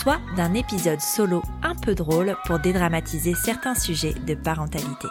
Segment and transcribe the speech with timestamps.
[0.00, 5.08] soit d'un épisode solo un peu drôle pour dédramatiser certains sujets de parentalité.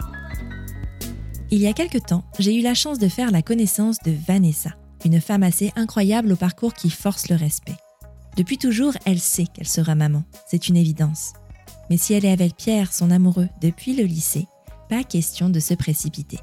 [1.52, 4.70] Il y a quelque temps, j'ai eu la chance de faire la connaissance de Vanessa,
[5.04, 7.76] une femme assez incroyable au parcours qui force le respect.
[8.36, 11.34] Depuis toujours, elle sait qu'elle sera maman, c'est une évidence.
[11.88, 14.48] Mais si elle est avec Pierre, son amoureux, depuis le lycée,
[14.88, 16.40] pas question de se précipiter.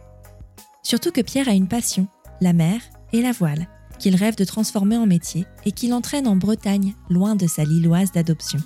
[0.83, 2.07] Surtout que Pierre a une passion,
[2.39, 2.79] la mer
[3.11, 3.67] et la voile,
[3.99, 8.11] qu'il rêve de transformer en métier et qu'il entraîne en Bretagne, loin de sa Lilloise
[8.11, 8.59] d'adoption.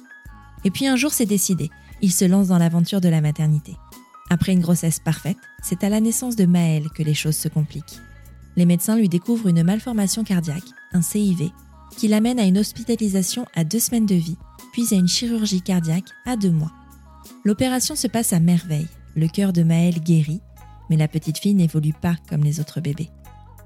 [0.64, 1.70] Et puis un jour c'est décidé,
[2.02, 3.76] il se lance dans l'aventure de la maternité.
[4.30, 8.00] Après une grossesse parfaite, c'est à la naissance de Maël que les choses se compliquent.
[8.56, 11.52] Les médecins lui découvrent une malformation cardiaque, un CIV,
[11.98, 14.38] qui l'amène à une hospitalisation à deux semaines de vie,
[14.72, 16.72] puis à une chirurgie cardiaque à deux mois.
[17.44, 20.42] L'opération se passe à merveille, le cœur de Maël guérit,
[20.90, 23.10] mais la petite fille n'évolue pas comme les autres bébés.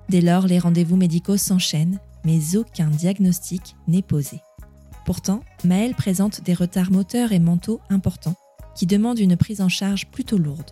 [0.09, 4.41] Dès lors, les rendez-vous médicaux s'enchaînent, mais aucun diagnostic n'est posé.
[5.05, 8.35] Pourtant, Maëlle présente des retards moteurs et mentaux importants
[8.75, 10.71] qui demandent une prise en charge plutôt lourde.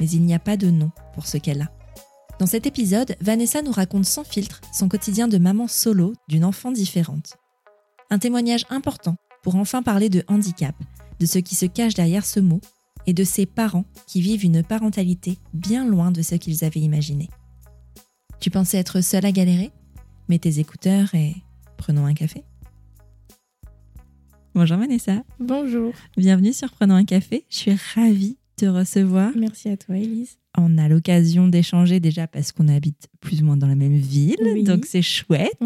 [0.00, 1.70] Mais il n'y a pas de nom pour ce qu'elle a.
[2.38, 6.72] Dans cet épisode, Vanessa nous raconte sans filtre son quotidien de maman solo d'une enfant
[6.72, 7.36] différente.
[8.10, 10.74] Un témoignage important pour enfin parler de handicap,
[11.20, 12.60] de ce qui se cache derrière ce mot
[13.06, 17.28] et de ses parents qui vivent une parentalité bien loin de ce qu'ils avaient imaginé.
[18.42, 19.70] Tu pensais être seule à galérer?
[20.28, 21.36] Mets tes écouteurs et
[21.76, 22.42] prenons un café.
[24.52, 25.22] Bonjour Vanessa.
[25.38, 25.92] Bonjour.
[26.16, 27.44] Bienvenue sur Prenons un café.
[27.48, 29.30] Je suis ravie de te recevoir.
[29.36, 30.38] Merci à toi, Elise.
[30.58, 34.64] On a l'occasion d'échanger déjà parce qu'on habite plus ou moins dans la même ville,
[34.64, 35.62] donc c'est chouette.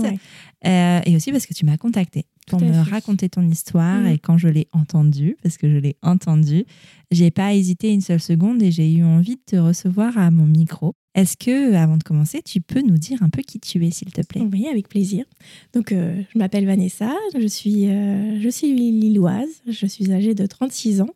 [0.66, 4.06] Euh, et aussi parce que tu m'as contacté pour me raconter ton histoire mm.
[4.06, 6.64] et quand je l'ai entendue, parce que je l'ai entendue,
[7.10, 10.46] j'ai pas hésité une seule seconde et j'ai eu envie de te recevoir à mon
[10.46, 10.94] micro.
[11.14, 14.12] Est-ce que, avant de commencer, tu peux nous dire un peu qui tu es, s'il
[14.12, 14.42] te plaît?
[14.52, 15.24] Oui, avec plaisir.
[15.72, 20.44] Donc, euh, je m'appelle Vanessa, je suis, euh, je suis lilloise, je suis âgée de
[20.44, 21.14] 36 ans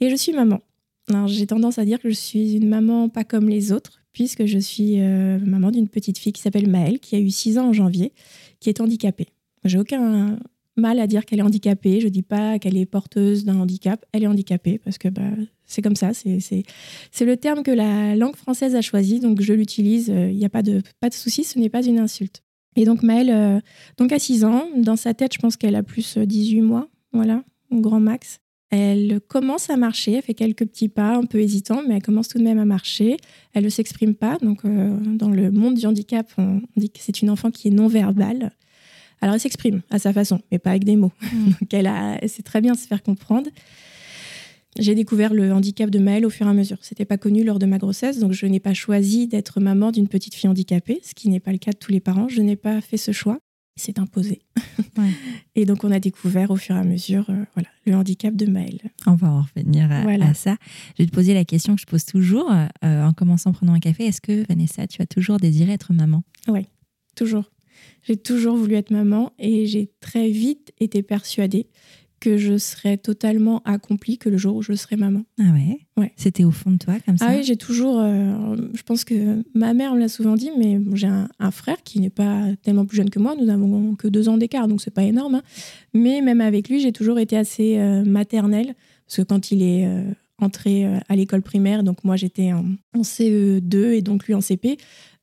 [0.00, 0.60] et je suis maman.
[1.08, 4.44] Alors, j'ai tendance à dire que je suis une maman pas comme les autres, puisque
[4.44, 7.68] je suis euh, maman d'une petite fille qui s'appelle Maëlle, qui a eu 6 ans
[7.68, 8.12] en janvier,
[8.58, 9.28] qui est handicapée.
[9.64, 10.38] J'ai aucun
[10.78, 12.00] mal à dire qu'elle est handicapée.
[12.00, 14.04] Je dis pas qu'elle est porteuse d'un handicap.
[14.12, 15.30] Elle est handicapée parce que bah,
[15.66, 16.12] c'est comme ça.
[16.14, 16.64] C'est
[17.20, 20.08] le terme que la langue française a choisi, donc je l'utilise.
[20.08, 22.42] Il n'y a pas de, pas de souci, ce n'est pas une insulte.
[22.78, 23.60] Et donc Maëlle, euh,
[23.96, 27.42] donc à 6 ans, dans sa tête, je pense qu'elle a plus 18 mois, voilà,
[27.70, 28.38] au grand max.
[28.70, 32.28] Elle commence à marcher, elle fait quelques petits pas, un peu hésitants, mais elle commence
[32.28, 33.16] tout de même à marcher.
[33.52, 34.36] Elle ne s'exprime pas.
[34.42, 37.72] Donc, euh, dans le monde du handicap, on dit que c'est une enfant qui est
[37.72, 38.52] non verbale.
[39.20, 41.12] Alors, elle s'exprime à sa façon, mais pas avec des mots.
[41.32, 41.44] Mm.
[41.60, 43.50] Donc, elle, a, sait très bien se faire comprendre.
[44.78, 46.78] J'ai découvert le handicap de Maëlle au fur et à mesure.
[46.82, 50.06] C'était pas connu lors de ma grossesse, donc je n'ai pas choisi d'être maman d'une
[50.06, 52.28] petite fille handicapée, ce qui n'est pas le cas de tous les parents.
[52.28, 53.38] Je n'ai pas fait ce choix.
[53.74, 54.42] C'est imposé.
[55.54, 58.46] et donc, on a découvert au fur et à mesure euh, voilà, le handicap de
[58.46, 58.80] Maëlle.
[59.06, 60.56] On va en revenir à, ça.
[60.96, 63.74] Je vais te poser la question que je pose toujours euh, en commençant en prenant
[63.74, 64.04] un café.
[64.06, 66.24] Est-ce que, Vanessa, tu as toujours désiré être maman?
[66.48, 66.66] Oui,
[67.14, 67.44] toujours.
[68.02, 71.68] J'ai toujours voulu être maman et j'ai très vite été persuadée
[72.20, 75.24] que je serais totalement accomplie que le jour où je serai maman.
[75.38, 76.12] Ah ouais, ouais.
[76.16, 77.26] C'était au fond de toi comme ça?
[77.28, 78.00] Ah oui, j'ai toujours...
[78.00, 82.00] Euh, je pense que ma mère me l'a souvent dit, mais j'ai un, frère qui
[82.00, 83.36] n'est pas tellement plus jeune que moi.
[83.38, 85.36] Nous n'avons que deux ans d'écart, donc c'est pas énorme.
[85.36, 85.42] Hein.
[85.94, 88.74] Mais même avec lui, j'ai toujours été assez euh, maternelle.
[89.06, 89.86] Parce que quand il est...
[89.86, 90.02] Euh,
[90.40, 92.64] entré à l'école primaire, donc moi j'étais en,
[92.96, 94.76] CE2 et donc lui en CP.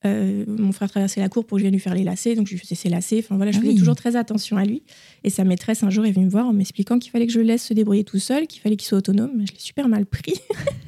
[0.05, 2.47] Euh, mon frère traversait la cour pour que je vienne lui faire les lacets, donc
[2.47, 3.19] je lui faisais ses lacets.
[3.19, 4.83] Enfin voilà, je ah faisais toujours très attention à lui.
[5.23, 7.39] Et sa maîtresse un jour est venue me voir en m'expliquant qu'il fallait que je
[7.39, 9.43] le laisse se débrouiller tout seul, qu'il fallait qu'il soit autonome.
[9.45, 10.35] Je l'ai super mal pris.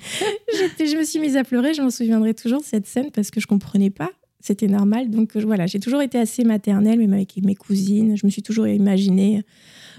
[0.53, 1.73] je me suis mise à pleurer.
[1.73, 4.11] Je m'en souviendrai toujours de cette scène parce que je comprenais pas.
[4.39, 5.09] C'était normal.
[5.09, 8.15] Donc euh, voilà, j'ai toujours été assez maternelle, même avec mes cousines.
[8.15, 9.43] Je me suis toujours imaginée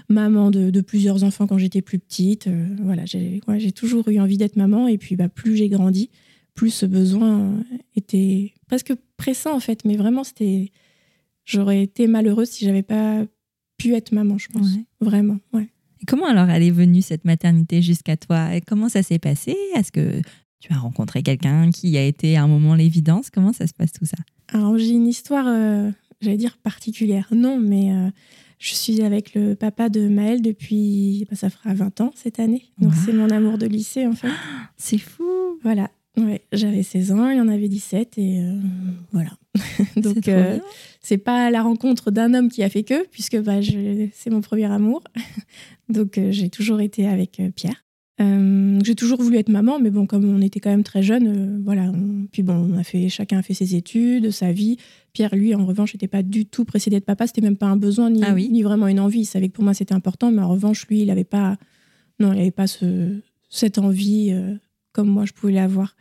[0.07, 2.47] maman de, plusieurs enfants quand j'étais plus petite.
[2.47, 4.87] Euh, voilà, j'ai toujours eu envie d'être maman.
[4.87, 6.09] Et puis bah, plus j'ai grandi,
[6.59, 7.63] plus ce besoin
[7.95, 9.85] était presque pressant en fait.
[9.85, 10.71] Mais vraiment, c'était.
[11.45, 13.25] J'aurais été malheureuse si j'avais pas
[13.77, 14.67] pu être maman, je pense.
[14.99, 15.67] Vraiment, ouais.
[16.01, 18.55] Et comment alors elle est venue cette maternité jusqu'à toi?
[18.55, 19.55] Et Comment ça s'est passé?
[19.75, 20.21] Est-ce que
[20.59, 23.29] tu as rencontré quelqu'un qui a été à un moment l'évidence?
[23.29, 24.17] Comment ça se passe tout ça?
[24.49, 25.89] Alors j'ai une histoire, euh,
[26.21, 27.27] j'allais dire particulière.
[27.31, 28.09] Non, mais euh,
[28.59, 32.65] Je suis avec le papa de Maël depuis, bah, ça fera 20 ans cette année.
[32.79, 32.99] Donc Wow.
[33.05, 34.27] c'est mon amour de lycée en fait.
[34.77, 35.23] C'est fou.
[35.63, 35.89] Voilà.
[36.51, 38.59] J'avais 16 ans, il en avait 17 et euh,
[39.11, 39.31] voilà.
[39.97, 40.57] Donc euh,
[41.01, 43.59] c'est pas la rencontre d'un homme qui a fait que, puisque bah,
[44.13, 45.03] c'est mon premier amour.
[45.89, 47.83] Donc euh, j'ai toujours été avec euh, Pierre.
[48.83, 51.83] J'ai toujours voulu être maman, mais bon, comme on était quand même très jeunes, voilà.
[51.83, 54.75] on- Puis bon, on a fait, chacun a fait ses études, sa vie.
[55.13, 57.27] Pierre, lui, en revanche, n'était pas du tout pressé d'être papa.
[57.27, 59.21] C'était même pas un besoin ni, Ah oui ni vraiment une envie.
[59.21, 61.57] Il savait que pour moi c'était important, mais en revanche, lui, il n'avait pas,
[62.19, 63.19] non, il avait pas ce,
[63.49, 64.33] cette envie
[64.91, 65.95] comme moi je pouvais l'avoir.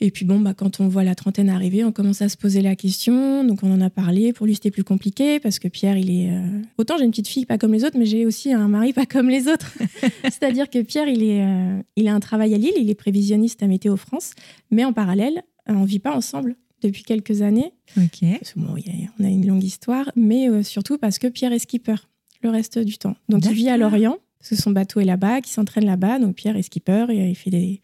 [0.00, 2.60] Et puis bon, bah, quand on voit la trentaine arriver, on commence à se poser
[2.60, 3.44] la question.
[3.44, 4.32] Donc on en a parlé.
[4.32, 6.30] Pour lui, c'était plus compliqué parce que Pierre, il est.
[6.30, 8.92] euh, Autant j'ai une petite fille pas comme les autres, mais j'ai aussi un mari
[8.92, 9.72] pas comme les autres.
[10.24, 13.62] C'est-à-dire que Pierre, il, est, euh, il a un travail à Lille, il est prévisionniste
[13.62, 14.32] à Météo France,
[14.70, 17.72] mais en parallèle, euh, on vit pas ensemble depuis quelques années.
[17.96, 18.20] Ok.
[18.38, 18.74] Parce que bon,
[19.18, 21.96] on a une longue histoire, mais euh, surtout parce que Pierre est skipper
[22.42, 23.16] le reste du temps.
[23.30, 23.78] Donc il vit à.
[23.78, 26.18] Lorient, parce que son bateau est là-bas, qu'il s'entraîne là-bas.
[26.18, 27.80] Donc Pierre est skipper et il fait des,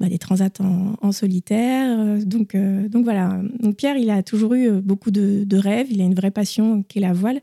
[0.00, 1.98] bah, des transats en, solitaire.
[1.98, 3.40] Euh, Donc, euh, donc voilà.
[3.60, 5.88] Donc Pierre, il a toujours eu euh, beaucoup de, de rêves.
[5.90, 7.40] Il a une vraie passion qui est la voile.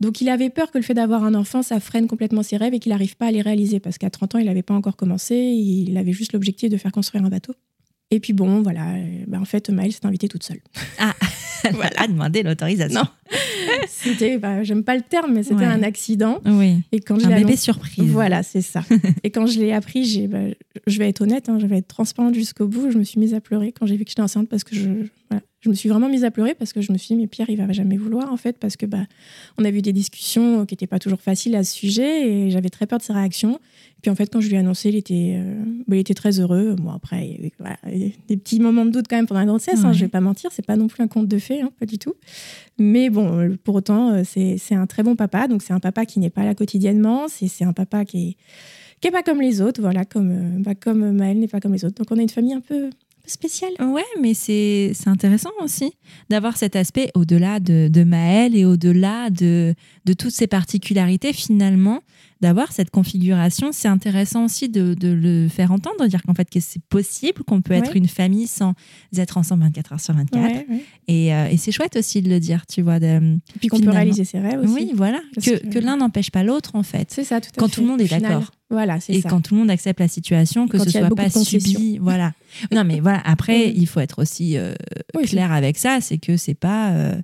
[0.00, 2.74] Donc il avait peur que le fait d'avoir un enfant, ça freine complètement ses rêves
[2.74, 3.80] et qu'il n'arrive pas à les réaliser.
[3.80, 5.34] Parce qu'à 30 ans, il n'avait pas encore commencé.
[5.36, 7.54] Il avait juste l'objectif de faire construire un bateau.
[8.10, 8.94] Et puis bon, voilà.
[8.94, 10.60] euh, bah, en fait, Maëlle s'est invitée toute seule.
[11.72, 13.00] voilà, demander l'autorisation.
[13.00, 13.06] Non.
[13.88, 15.64] C'était, bah, j'aime pas le terme, mais c'était Ouais.
[15.66, 16.40] un accident.
[16.44, 16.82] Oui.
[16.92, 18.04] Et quand Un bébé surprise.
[18.10, 18.84] Voilà, c'est ça.
[19.24, 20.38] et quand je l'ai appris, j'ai, bah,
[20.86, 22.90] je vais être honnête, hein, je vais être transparente jusqu'au bout.
[22.92, 24.88] Je me suis mise à pleurer quand j'ai vu que j'étais enceinte parce que je,
[25.28, 27.26] voilà, je me suis vraiment mise à pleurer parce que je me suis dit, mais
[27.26, 29.04] Pierre, il va jamais vouloir en fait parce que bah,
[29.58, 32.68] on a eu des discussions qui n'étaient pas toujours faciles à ce sujet et j'avais
[32.70, 33.56] très peur de ses réactions.
[33.56, 36.14] Et puis en fait, quand je lui ai annoncé, il était, euh, bah, il était
[36.14, 36.74] très heureux.
[36.78, 37.50] Bon, après, il
[38.00, 39.80] y a eu des petits moments de doute quand même pendant la grossesse.
[39.84, 39.94] hein, Ouais.
[39.94, 41.98] je vais pas mentir, c'est pas non plus un conte de fées, hein, pas du
[41.98, 42.14] tout.
[42.78, 45.48] Mais bon, euh, pour autant, euh, c'est un très bon papa.
[45.48, 47.26] Donc, c'est un papa qui n'est pas là quotidiennement.
[47.28, 48.36] C'est un papa qui est,
[49.00, 49.80] qui est pas comme les autres.
[49.80, 51.96] Voilà, comme, bah, comme Maël n'est pas comme les autres.
[51.96, 52.90] Donc, on a une famille un peu,
[53.26, 53.72] peu spéciale.
[53.80, 55.92] Ouais, mais c'est intéressant aussi
[56.30, 58.04] d'avoir cet aspect au-delà de, de
[58.54, 59.74] et au-delà de,
[60.04, 62.02] de toutes ces particularités, finalement,
[62.42, 63.70] d'avoir cette configuration.
[63.72, 67.42] C'est intéressant aussi de, de le faire entendre, de dire qu'en fait, que c'est possible,
[67.44, 67.98] qu'on peut être Ouais.
[67.98, 68.74] une famille sans
[69.16, 70.42] être ensemble 24 heures sur 24.
[70.42, 70.84] Ouais, ouais.
[71.08, 73.00] Et, euh, et c'est chouette aussi de le dire, tu vois.
[73.00, 74.72] de- Et puis qu'on peut réaliser ses rêves aussi.
[74.74, 75.20] oui, voilà.
[75.34, 77.10] Parce Que, que- que l'un n'empêche pas l'autre, en fait.
[77.10, 77.74] C'est ça, tout à Quand fait.
[77.76, 78.50] tout le monde est d'accord.
[78.68, 79.28] Voilà, c'est Et ça.
[79.30, 81.98] quand tout le monde accepte la situation, que ce soit pas subi.
[82.02, 82.32] Voilà.
[82.72, 83.20] Non, mais voilà.
[83.24, 83.74] Après, Oui.
[83.76, 84.74] il faut être aussi euh,
[85.16, 85.98] Oui, clair avec ça.
[86.00, 86.90] C'est que c'est pas.
[86.90, 87.14] euh,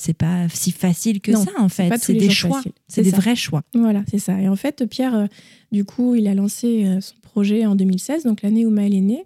[0.00, 1.92] c'est pas si facile que Non, ça en fait.
[1.98, 2.60] C'est des choix.
[2.88, 3.16] C'est des ça.
[3.18, 3.62] vrais choix.
[3.74, 4.40] Voilà, c'est ça.
[4.40, 5.26] Et en fait, Pierre, euh,
[5.72, 9.00] du coup, il a lancé euh, son projet en 2016, donc l'année où Maël est
[9.00, 9.24] né.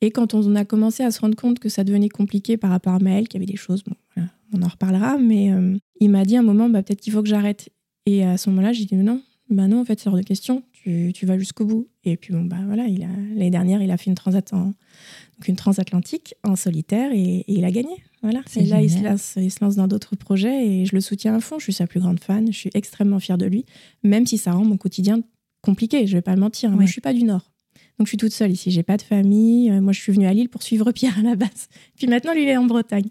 [0.00, 2.92] Et quand on a commencé à se rendre compte que ça devenait compliqué par rapport
[2.94, 6.10] à Maël, qu'il y avait des choses, bon, voilà, on en reparlera, mais euh, il
[6.10, 7.68] m'a dit à un moment, bah, peut-être qu'il faut que j'arrête.
[8.06, 10.62] Et à ce moment-là, j'ai dit, non, bah non, en fait, c'est hors de question,
[10.72, 11.88] tu, tu vas jusqu'au bout.
[12.04, 15.56] Et puis, bon, bah voilà, l'année dernière, il a fait une, transat en- donc une
[15.56, 17.96] transatlantique en solitaire et, et il a gagné.
[18.22, 18.40] Voilà.
[18.46, 21.00] C'est Et là, il se, lance, il se lance dans d'autres projets et je le
[21.00, 21.58] soutiens à fond.
[21.58, 22.52] Je suis sa plus grande fan.
[22.52, 23.64] Je suis extrêmement fière de lui,
[24.02, 25.20] même si ça rend mon quotidien
[25.62, 26.06] compliqué.
[26.06, 26.70] Je vais pas le mentir.
[26.70, 26.86] Moi, Ouais.
[26.86, 27.50] je suis pas du Nord.
[27.98, 28.70] Donc, je suis toute seule ici.
[28.70, 29.70] J'ai pas de famille.
[29.70, 31.68] Euh, Moi, je suis venue à Lille pour suivre Pierre à la base.
[31.96, 33.08] Puis maintenant, lui, il est en Bretagne.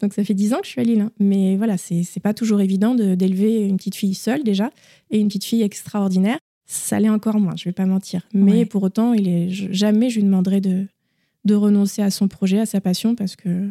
[0.00, 1.00] Donc, ça fait dix ans que je suis à Lille.
[1.00, 1.10] hein.
[1.18, 4.70] Mais voilà, c'est c'est pas toujours évident de- d'élever une petite fille seule déjà
[5.10, 6.38] et une petite fille extraordinaire.
[6.68, 8.26] Ça l'est encore moins, je vais pas mentir.
[8.34, 8.64] Mais Ouais.
[8.66, 10.86] pour autant, il est, je- jamais je lui demanderai de,
[11.44, 13.70] de renoncer à son projet, à sa passion, parce que,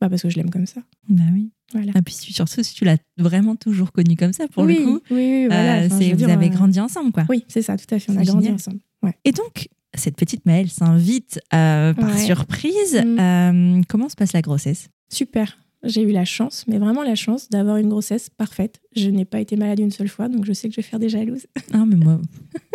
[0.00, 0.80] bah parce que je l'aime comme ça.
[1.08, 1.50] Bah oui.
[1.72, 1.92] Voilà.
[1.96, 5.00] Et puis surtout si tu l'as vraiment toujours connu comme ça pour oui, le coup.
[5.10, 5.82] Oui, oui, voilà.
[5.82, 7.24] euh, Enfin, c'est- je veux vous dire, avez euh, grandi ensemble quoi.
[7.28, 8.10] Oui, c'est ça, tout à fait.
[8.12, 8.54] On a grandi génial.
[8.54, 8.78] ensemble.
[9.02, 9.14] Ouais.
[9.24, 12.24] Et donc cette petite Maëlle s'invite euh, par Ouais.
[12.24, 12.94] surprise.
[13.04, 13.18] Mm.
[13.18, 14.88] Euh, comment se passe la grossesse?
[15.10, 15.58] Super.
[15.84, 18.80] J'ai eu la chance, mais vraiment la chance d'avoir une grossesse parfaite.
[18.96, 20.98] Je n'ai pas été malade une seule fois, donc je sais que je vais faire
[20.98, 21.46] des jalouses.
[21.72, 22.20] Ah mais moi,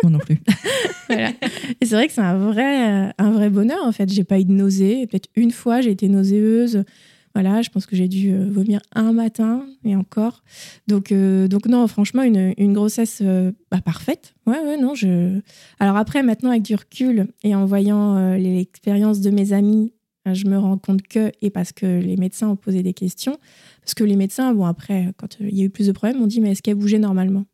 [0.02, 0.38] moi non plus.
[1.08, 1.30] Voilà.
[1.82, 4.10] Et c'est vrai que c'est un vrai, un vrai bonheur en fait.
[4.10, 5.06] J'ai pas eu de nausées.
[5.06, 6.84] Peut-être une fois, j'ai été nauséeuse.
[7.34, 10.44] Voilà, je pense que j'ai dû euh, vomir un matin et encore.
[10.86, 14.34] Donc, euh, donc non, franchement, une, une grossesse euh, bah, parfaite.
[14.46, 14.94] Ouais, ouais, non.
[14.94, 15.40] Je...
[15.80, 19.92] Alors après, maintenant, avec du recul et en voyant euh, l'expérience de mes amis,
[20.32, 23.36] je me rends compte que, et parce que les médecins ont posé des questions,
[23.80, 26.26] parce que les médecins, bon, après, quand il y a eu plus de problèmes, ont
[26.26, 27.44] dit, mais est-ce qu'elle bougeait normalement?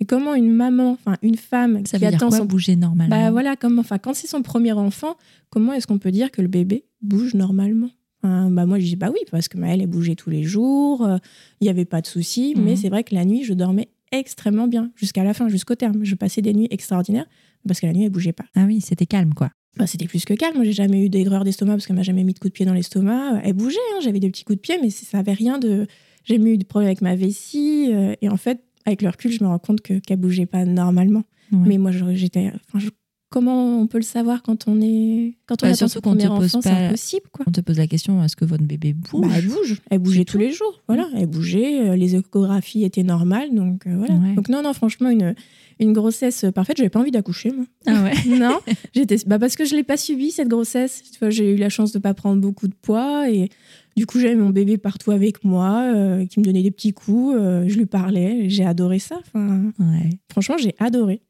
[0.00, 2.76] Mais comment une maman, enfin, une femme Ça qui veut dire attend quoi son bouger
[2.76, 3.14] normalement?
[3.14, 5.16] Bah voilà, comment, enfin, quand c'est son premier enfant,
[5.50, 7.90] comment est-ce qu'on peut dire que le bébé bouge normalement?
[8.24, 11.04] Enfin, bah moi je dis bah oui parce que Maëlle elle bougeait tous les jours,
[11.04, 11.18] euh,
[11.60, 12.64] il n'y avait pas de souci, Mhm.
[12.64, 16.04] mais c'est vrai que la nuit je dormais extrêmement bien jusqu'à la fin, jusqu'au terme.
[16.04, 17.26] Je passais des nuits extraordinaires
[17.68, 18.44] parce que la nuit elle bougeait pas.
[18.54, 19.50] Ah oui, c'était calme quoi.
[19.76, 20.62] Bah, c'était plus que calme.
[20.64, 22.72] J'ai jamais eu d'aigreur d'estomac parce qu'elle m'a jamais mis de coup de pied dans
[22.74, 23.40] l'estomac.
[23.44, 25.86] Elle bougeait, hein, j'avais des petits coups de pied, mais ça avait rien de
[26.24, 27.88] j'ai eu des problèmes avec ma vessie.
[27.92, 30.64] euh, et en fait, avec le recul, je me rends compte que qu'elle bougeait pas
[30.64, 31.24] normalement.
[31.52, 31.58] Ouais.
[31.66, 32.52] Mais moi, j'étais.
[32.68, 32.88] Enfin, je-
[33.34, 36.28] comment on peut le savoir quand on est quand on Bah, attend surtout son premier
[36.28, 37.44] enfant, c'est impossible, quoi.
[37.48, 39.26] On te pose la question est-ce que votre bébé bouge?
[39.28, 40.82] Bah, elle bouge, elle bougeait tous les jours.
[40.86, 44.14] Voilà, elle bougeait, euh, les échographies étaient normales, donc euh, voilà.
[44.14, 44.34] Ouais.
[44.34, 45.34] Donc non, non, franchement, une,
[45.80, 46.76] une grossesse parfaite.
[46.76, 47.64] J'avais pas envie d'accoucher, moi.
[47.88, 48.12] Ah ouais.
[48.38, 48.60] non,
[48.94, 51.02] j'étais, bah parce que je l'ai pas subi cette grossesse.
[51.30, 53.48] J'ai eu la chance de pas prendre beaucoup de poids et
[53.96, 57.34] du coup j'avais mon bébé partout avec moi, euh, qui me donnait des petits coups.
[57.36, 59.16] euh, je lui parlais, j'ai adoré ça.
[59.26, 60.10] Enfin, ouais.
[60.30, 61.20] franchement, j'ai adoré.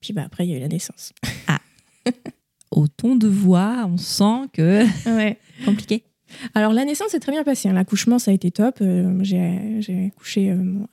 [0.00, 1.12] Puis bah après il y a eu la naissance.
[2.70, 4.84] Au ton de voix, on sent que
[5.16, 5.38] Ouais.
[5.64, 6.04] compliqué.
[6.54, 7.68] Alors la naissance s'est très bien passée.
[7.68, 7.72] hein.
[7.72, 8.78] L'accouchement ça a été top.
[8.80, 10.86] Euh, j'ai, accouché, euh, bon,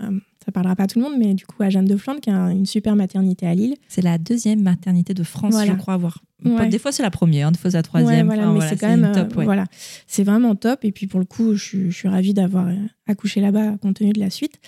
[0.44, 2.30] ça parlera pas à tout le monde, mais du coup à Jeanne de Flandre, qui
[2.32, 3.76] a un- une super maternité à Lille.
[3.88, 5.74] C'est la deuxième maternité de France, Voilà.
[5.74, 6.24] je crois avoir.
[6.46, 6.68] Ouais.
[6.68, 8.28] Des fois c'est la première, des fois c'est la Ouais, troisième.
[8.28, 9.34] voilà, Enfin, mais voilà, c'est quand même top.
[9.34, 9.46] euh, ouais.
[9.46, 9.66] voilà,
[10.06, 10.86] c'est vraiment top.
[10.86, 12.74] Et puis pour le coup, je, suis- je suis ravie d'avoir euh,
[13.08, 14.60] accouché là-bas compte tenu de la suite.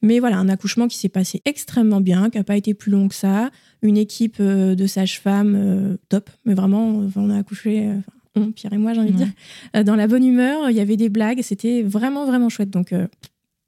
[0.00, 3.08] Mais voilà, un accouchement qui s'est passé extrêmement bien, qui n'a pas été plus long
[3.08, 3.50] que ça.
[3.82, 7.88] Une équipe euh, de sages-femmes euh, top, mais vraiment, on a accouché.
[8.34, 10.70] enfin, on, Pierre et moi, j'ai envie de dire, dans la bonne humeur.
[10.70, 12.70] Il y avait des blagues, c'était vraiment vraiment chouette.
[12.70, 13.06] Donc euh,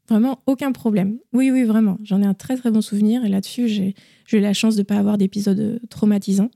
[0.09, 1.19] vraiment aucun problème.
[1.35, 1.99] Oui, oui, vraiment.
[2.05, 3.95] J'en ai un très très bon souvenir et là-dessus, j'ai
[4.33, 6.50] eu la chance de ne pas avoir d'épisode traumatisant.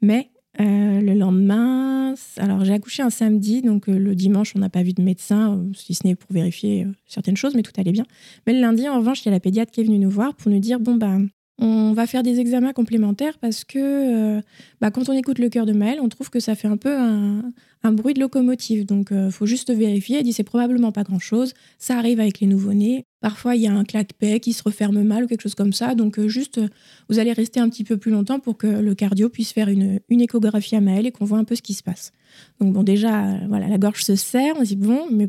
[0.00, 4.68] Mais euh, le lendemain, alors j'ai accouché un samedi, donc euh, le dimanche, on n'a
[4.68, 7.92] pas vu de médecin, euh, si ce n'est pour vérifier certaines choses, mais tout allait
[7.92, 8.04] bien.
[8.46, 10.34] Mais le lundi, en revanche, il y a la pédiatre qui est venue nous voir
[10.34, 11.18] pour nous dire bon, bah,
[11.60, 14.40] on va faire des examens complémentaires parce que
[14.80, 16.96] bah, quand on écoute le cœur de Maëlle, on trouve que ça fait un peu
[16.96, 18.86] un, un bruit de locomotive.
[18.86, 20.18] Donc, il faut juste vérifier.
[20.18, 21.54] Elle dit c'est probablement pas grand-chose.
[21.78, 23.07] Ça arrive avec les nouveau-nés.
[23.20, 25.96] Parfois, il y a un claque-paix qui se referme mal ou quelque chose comme ça.
[25.96, 26.68] Donc, euh, juste, euh,
[27.08, 29.98] vous allez rester un petit peu plus longtemps pour que le cardio puisse faire une,
[30.08, 32.12] une échographie à Maëlle et qu'on voit un peu ce qui se passe.
[32.60, 34.54] Donc, bon, déjà, euh, voilà, la gorge se serre.
[34.56, 35.28] On se dit, bon, mais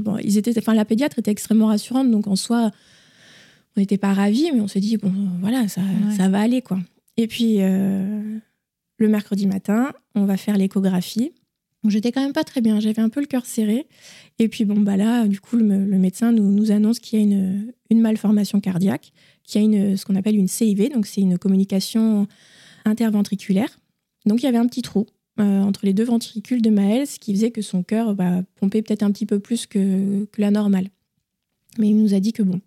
[0.00, 2.10] bon, ils étaient, enfin, la pédiatre était extrêmement rassurante.
[2.10, 2.72] Donc, en soi,
[3.76, 6.16] on n'était pas ravis, mais on s'est dit, bon, voilà, ça, Ouais.
[6.16, 6.80] ça va aller, quoi.
[7.16, 8.38] Et puis, euh,
[8.98, 11.30] le mercredi matin, on va faire l'échographie.
[11.86, 13.86] J'étais quand même pas très bien, j'avais un peu le cœur serré.
[14.38, 17.72] Et puis bon, bah là, du coup, le, médecin nous, annonce qu'il y a une,
[17.90, 19.12] une malformation cardiaque,
[19.44, 22.26] qu'il y a une, ce qu'on appelle une CIV, donc c'est une communication
[22.84, 23.78] interventriculaire.
[24.26, 25.06] Donc il y avait un petit trou
[25.40, 28.82] euh, entre les deux ventricules de Maëlle, ce qui faisait que son cœur bah, pompait
[28.82, 30.88] peut-être un petit peu plus que la normale.
[31.78, 32.60] Mais il nous a dit que bon,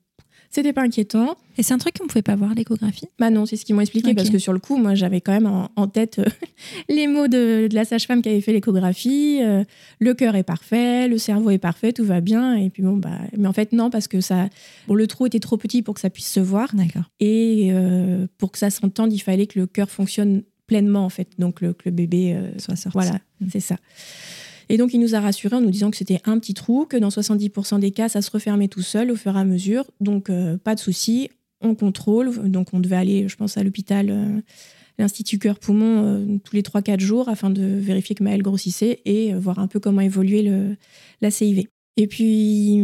[0.49, 1.35] c'était pas inquiétant.
[1.57, 3.07] Et c'est un truc qu'on ne pouvait pas voir l'échographie?
[3.19, 5.31] Bah non, c'est ce qu'ils m'ont expliqué parce que sur le coup, moi, j'avais quand
[5.31, 6.25] même en, en tête euh,
[6.89, 9.39] les mots de, de la sage-femme qui avait fait l'échographie.
[9.41, 9.63] euh,
[9.99, 12.55] le cœur est parfait, le cerveau est parfait, tout va bien.
[12.55, 14.49] Et puis bon, bah, mais en fait non, parce que ça,
[14.87, 17.09] bon, le trou était trop petit pour que ça puisse se voir D'accord.
[17.19, 21.29] et euh, pour que ça s'entende, il fallait que le cœur fonctionne pleinement en fait,
[21.39, 22.97] donc le, que le bébé Soit sorti.
[22.97, 23.47] voilà, Mm.
[23.51, 23.75] c'est ça.
[24.69, 26.97] Et donc, il nous a rassurés en nous disant que c'était un petit trou, que
[26.97, 29.85] dans 70% des cas, ça se refermait tout seul au fur et à mesure.
[30.01, 31.29] Donc, euh, pas de souci,
[31.61, 32.49] on contrôle.
[32.49, 34.41] Donc, on devait aller, je pense, à l'hôpital, euh,
[34.97, 39.59] l'Institut Cœur-Poumon, euh, tous les 3-4 jours afin de vérifier que Maëlle grossissait et voir
[39.59, 40.75] un peu comment évoluait
[41.21, 41.67] la CIV.
[41.99, 42.77] Et puis,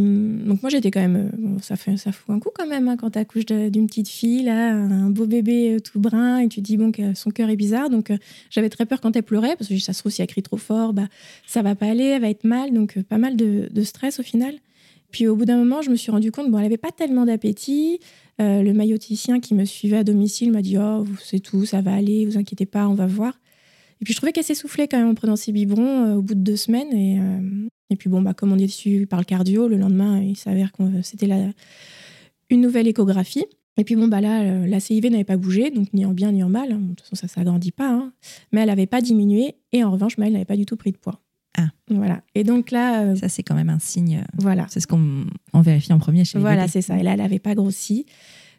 [0.43, 2.97] donc moi j'étais quand même, euh, ça, fait, ça fout un coup quand même hein,
[2.97, 6.61] quand tu accouches d'une petite fille, là, un beau bébé euh, tout brun, et tu
[6.61, 7.91] dis bon, que son cœur est bizarre.
[7.91, 8.17] Donc euh,
[8.49, 10.57] j'avais très peur quand elle pleurait, parce que ça se trouve, si elle crie trop
[10.57, 11.07] fort, bah,
[11.45, 12.73] ça va pas aller, elle va être mal.
[12.73, 14.55] Donc pas mal de, stress au final.
[15.11, 17.25] Puis au bout d'un moment, je me suis rendu compte, bon, elle avait pas tellement
[17.25, 17.99] d'appétit.
[18.39, 22.25] Le mailloticien qui me suivait à domicile m'a dit Oh, c'est tout, ça va aller,
[22.25, 23.39] vous inquiétez pas, on va voir.
[24.01, 26.39] Et puis je trouvais qu'elle s'essoufflait quand même en prenant ses biberons au bout de
[26.39, 26.91] deux semaines.
[26.93, 27.19] Et,
[27.93, 30.71] et puis bon, bah, comme on est suivi par le cardio, le lendemain, il s'avère
[30.71, 31.37] que c'était la,
[32.49, 33.45] une nouvelle échographie.
[33.77, 36.31] Et puis bon, bah là, euh, la CIV n'avait pas bougé, donc ni en bien
[36.31, 36.69] ni en mal.
[36.69, 37.89] De toute façon, ça ne s'agrandit pas.
[37.89, 38.11] hein.
[38.51, 39.55] Mais elle n'avait pas diminué.
[39.71, 41.19] Et en revanche, Maëlle n'avait pas du tout pris de poids.
[41.57, 41.69] Ah.
[41.89, 42.21] Voilà.
[42.35, 44.17] Et donc là, euh, Ça, c'est quand même un signe.
[44.17, 44.67] euh, voilà.
[44.69, 46.97] C'est ce qu'on on vérifie en premier chez les Voilà, c'est ça.
[46.99, 48.05] Et là, elle n'avait pas grossi.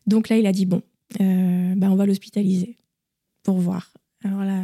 [0.06, 0.82] Donc là, il a dit bon,
[1.20, 2.76] euh, bah, on va l'hospitaliser
[3.44, 3.92] pour voir.
[4.24, 4.62] Alors là,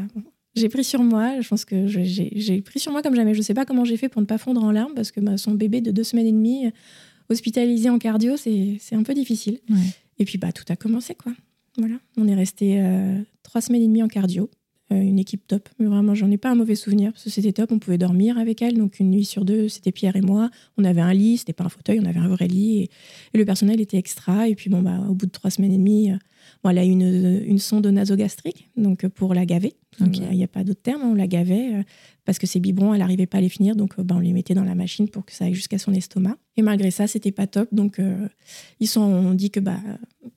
[0.55, 1.41] j'ai pris sur moi.
[1.41, 3.35] Je pense que j'ai pris sur moi comme jamais.
[3.35, 5.21] Je ne sais pas comment j'ai fait pour ne pas fondre en larmes parce que
[5.21, 6.71] bah, son bébé de deux semaines et demie euh,
[7.29, 9.61] hospitalisé en cardio, c'est un peu difficile.
[9.69, 9.77] Ouais.
[10.19, 11.33] Et puis bah tout a commencé quoi.
[11.79, 14.51] Voilà, on est resté euh, trois semaines et demie en cardio.
[14.93, 17.53] Euh, une équipe top, mais vraiment j'en ai pas un mauvais souvenir parce que c'était
[17.53, 20.51] top, on pouvait dormir avec elle, donc une nuit sur deux c'était Pierre et moi,
[20.79, 22.91] on avait un lit, c'était pas un fauteuil, on avait un vrai lit et,
[23.33, 25.79] et le personnel était extra et puis bon bah au bout de trois semaines et
[25.79, 26.11] demie,
[26.63, 30.19] bon, elle a eu une, une sonde nasogastrique donc euh, pour la gaver, Ok.
[30.19, 31.83] il n'y a pas d'autre terme, on la gavait euh,
[32.25, 34.33] parce que ses biberons elle n'arrivait pas à les finir donc euh, bah, on les
[34.33, 37.33] mettait dans la machine pour que ça aille jusqu'à son estomac et malgré ça c'était
[37.33, 38.29] pas top donc euh,
[38.79, 39.79] ils sont on dit que bah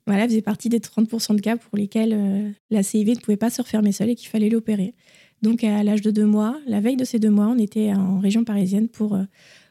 [0.06, 3.36] voilà, elle faisait partie des 30% de cas pour lesquels euh, la CIV ne pouvait
[3.36, 4.94] pas se refermer seule et qu'il fallait l'opérer.
[5.42, 8.18] Donc à l'âge de deux mois, la veille de ces deux mois, on était en
[8.18, 9.24] région parisienne pour euh,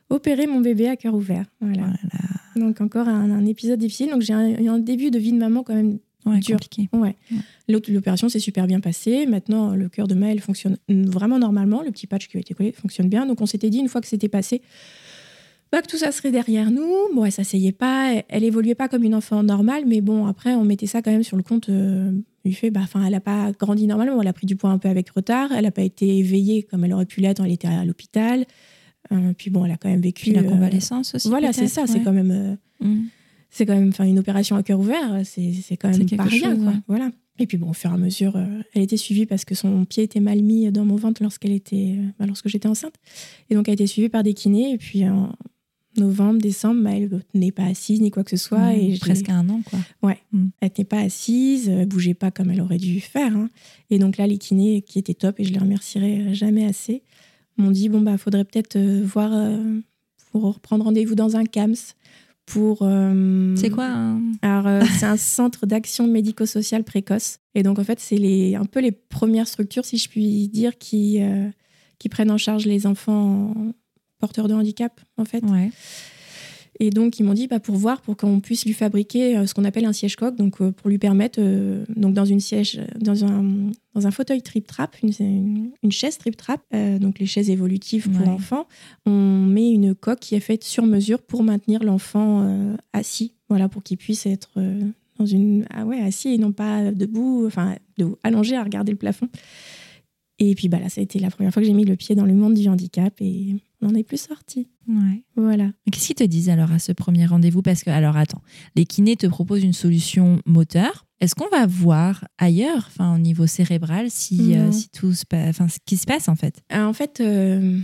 [0.09, 1.45] opérer mon bébé à cœur ouvert.
[1.61, 1.83] Voilà.
[1.83, 1.97] Voilà.
[2.67, 4.09] Donc encore un, un épisode difficile.
[4.11, 6.55] Donc j'ai un, un début de vie de maman quand même Ouais, Dur.
[6.55, 6.89] compliqué.
[6.93, 7.15] Ouais.
[7.31, 7.81] Ouais.
[7.89, 9.25] L'opération s'est super bien passée.
[9.25, 11.81] Maintenant, le cœur de Maëlle fonctionne vraiment normalement.
[11.83, 13.25] Le petit patch qui a été collé fonctionne bien.
[13.25, 14.61] Donc, on s'était dit, une fois que c'était passé,
[15.71, 16.93] bah, que tout ça serait derrière nous.
[17.15, 18.13] Bon, elle s'asseyait pas.
[18.29, 19.83] Elle, évoluait pas comme une enfant normale.
[19.87, 22.11] Mais bon, après, on mettait ça quand même sur le compte euh,
[22.45, 24.21] du fait, bah, enfin, elle n'a pas grandi normalement.
[24.21, 25.51] Elle a pris du poids un peu avec retard.
[25.51, 27.43] Elle n'a pas été éveillée comme elle aurait pu l'être.
[27.43, 28.45] Elle était à l'hôpital.
[29.11, 30.23] Euh, puis bon, elle a quand même vécu.
[30.25, 31.27] Puis la euh, convalescence aussi.
[31.27, 31.87] voilà, c'est ça.
[31.87, 32.31] C'est quand même.
[32.31, 33.03] euh, Mm.
[33.53, 36.55] C'est quand même enfin une opération à cœur ouvert c'est c'est quand même pas rien
[36.55, 36.65] quoi.
[36.67, 36.79] ouais.
[36.87, 39.55] voilà et puis bon au fur et à mesure euh, elle était suivie parce que
[39.55, 42.95] son pied était mal mis dans mon ventre lorsqu'elle était euh, bah, lorsque j'étais enceinte
[43.49, 45.31] et donc elle a été suivie par des kinés et puis en
[45.97, 49.29] novembre décembre bah, elle n'est pas assise ni quoi que ce soit Ouais, et presque
[49.29, 49.61] un an,
[50.01, 50.15] quoi.
[50.41, 53.49] elle n'était pas assise elle bougeait pas comme elle aurait dû faire hein.
[53.91, 57.03] et donc là les kinés qui étaient top et je les remercierai euh, jamais assez
[57.57, 59.31] m'ont dit bon bah faudrait peut-être euh, voir
[60.31, 61.75] pour reprendre rendez-vous dans un CAMS
[62.45, 67.39] pour euh, C'est quoi un- alors, euh, c'est un centre d'action médico-sociale précoce.
[67.55, 70.77] Et donc, en fait, c'est les, un peu les premières structures, si je puis dire,
[70.77, 71.49] qui, euh,
[71.99, 73.53] qui prennent en charge les enfants
[74.19, 75.43] porteurs de handicap, en fait.
[75.45, 75.71] Ouais.
[76.79, 79.53] Et donc, ils m'ont dit, bah, pour voir, pour qu'on puisse lui fabriquer euh, ce
[79.53, 82.81] qu'on appelle un siège coq, donc euh, pour lui permettre, euh, donc dans une siège,
[82.99, 86.61] dans un, dans un fauteuil trip-trap, une, une, une chaise trip-trap,
[86.99, 88.33] donc les chaises évolutives pour Ouais.
[88.33, 88.67] enfants,
[89.05, 93.83] on met une coque qui est faite sur mesure pour maintenir l'enfant assis, voilà, pour
[93.83, 94.49] qu'il puisse être
[95.19, 98.97] dans une, ah ouais, assis et non pas debout, enfin, debout, allongé à regarder le
[98.97, 99.27] plafond.
[100.49, 102.15] Et puis, bah là, ça a été la première fois que j'ai mis le pied
[102.15, 104.67] dans le monde du handicap et on n'en est plus sorti.
[104.87, 105.23] Ouais.
[105.35, 105.71] Voilà.
[105.91, 107.61] Qu'est-ce qu'ils te disent alors à ce premier rendez-vous?
[107.61, 108.41] Parce que, alors attends,
[108.75, 111.05] les kinés te proposent une solution moteur.
[111.19, 115.49] Est-ce qu'on va voir ailleurs, enfin au niveau cérébral, si, euh, si tout se passe,
[115.49, 116.61] enfin ce qui se passe en fait?
[116.73, 117.79] Euh, En fait, euh,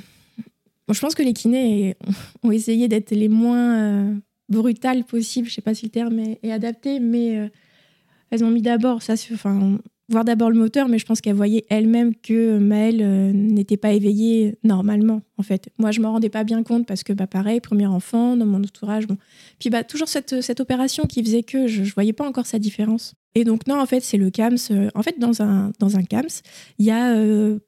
[0.91, 1.95] je pense que les kinés
[2.43, 4.19] ont essayé d'être les moins
[4.49, 5.47] brutales possibles.
[5.47, 7.49] Je sais pas si le terme est, est adapté, mais
[8.31, 11.65] elles ont mis d'abord ça, enfin, voir d'abord le moteur, mais je pense qu'elles voyaient
[11.69, 15.21] elles-mêmes que Maëlle euh, n'était pas éveillée normalement.
[15.37, 18.35] En fait, moi, je me rendais pas bien compte parce que, bah, pareil, premier enfant
[18.35, 19.17] dans mon entourage, bon.
[19.59, 22.59] Puis, bah, toujours cette, cette opération qui faisait que je, je voyais pas encore sa
[22.59, 23.13] différence.
[23.35, 24.57] Et donc, non, en fait, c'est le CAMS.
[24.71, 26.41] euh, en fait, dans un, dans un CAMS,
[26.79, 27.59] il y a euh,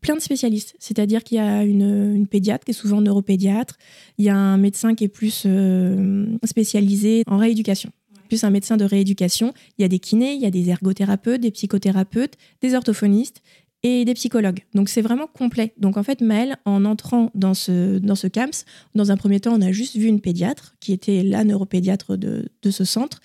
[0.00, 0.74] plein de spécialistes.
[0.78, 3.76] C'est-à-dire qu'il y a une, une pédiatre qui est souvent neuropédiatre,
[4.18, 7.90] il y a un médecin qui est plus euh, spécialisé en rééducation,
[8.26, 9.54] plus un médecin de rééducation.
[9.78, 13.42] Il y a des kinés, il y a des ergothérapeutes, des psychothérapeutes, des orthophonistes
[13.82, 14.64] et des psychologues.
[14.74, 15.72] Donc c'est vraiment complet.
[15.78, 19.54] Donc en fait, Maëlle, en entrant dans ce, dans ce CAMS, dans un premier temps,
[19.54, 23.20] on a juste vu une pédiatre qui était la neuropédiatre de, de ce centre.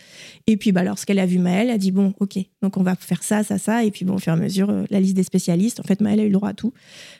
[0.47, 2.95] Et puis bah, lorsqu'elle a vu Maëlle, elle a dit bon, ok, donc on va
[2.95, 3.83] faire ça, ça, ça.
[3.83, 5.99] Et puis bon, au fur et à mesure, euh, la liste des spécialistes, en fait,
[6.01, 6.73] Maëlle a eu le droit à tout.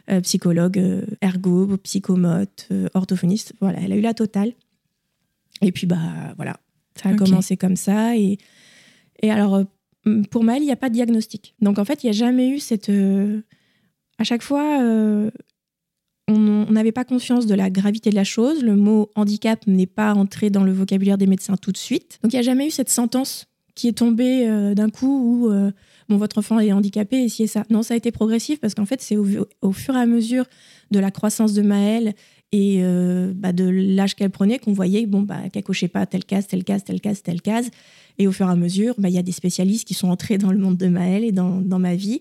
[0.10, 3.54] Euh, psychologue, euh, ergo, psychomote, orthophoniste.
[3.60, 4.54] Voilà, elle a eu la totale.
[5.64, 5.98] Et puis bah
[6.38, 6.60] voilà,
[6.96, 8.18] ça a commencé comme ça.
[8.18, 8.38] Et,
[9.22, 11.56] et alors, euh, pour Maëlle, il n'y a pas de diagnostic.
[11.62, 12.90] Donc en fait, il n'y a jamais eu cette.
[12.90, 13.42] euh,
[14.18, 15.32] à chaque fois, euh,
[16.28, 18.64] on n'avait pas conscience de la gravité de la chose.
[18.64, 22.20] Le mot handicap n'est pas entré dans le vocabulaire des médecins tout de suite.
[22.24, 25.50] Donc il n'y a jamais eu cette sentence qui est tombée euh, d'un coup où
[26.10, 27.64] bon, votre enfant est handicapé et ça.
[27.70, 29.26] Non, ça a été progressif parce qu'en fait, c'est au,
[29.62, 30.46] au fur et à mesure
[30.92, 32.14] de la croissance de Maëlle
[32.52, 36.26] et euh, bah, de l'âge qu'elle prenait qu'on voyait bon, bah, qu'elle cochait pas telle
[36.26, 37.70] case, telle case, telle case, telle case.
[38.18, 40.38] Et au fur et à mesure, bah, il y a des spécialistes qui sont entrés
[40.38, 42.20] dans le monde de Maëlle et dans, dans ma vie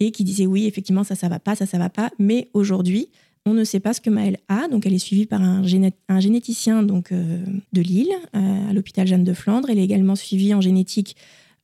[0.00, 2.10] et qui disaient oui, effectivement, ça, ça va pas, ça, ça va pas.
[2.18, 3.08] Mais aujourd'hui,
[3.46, 4.68] on ne sait pas ce que Maëlle a.
[4.68, 8.72] Donc, elle est suivie par un, géné- un généticien donc, euh, de Lille, euh, à
[8.72, 9.70] l'hôpital Jeanne de Flandre.
[9.70, 11.16] Elle est également suivie en génétique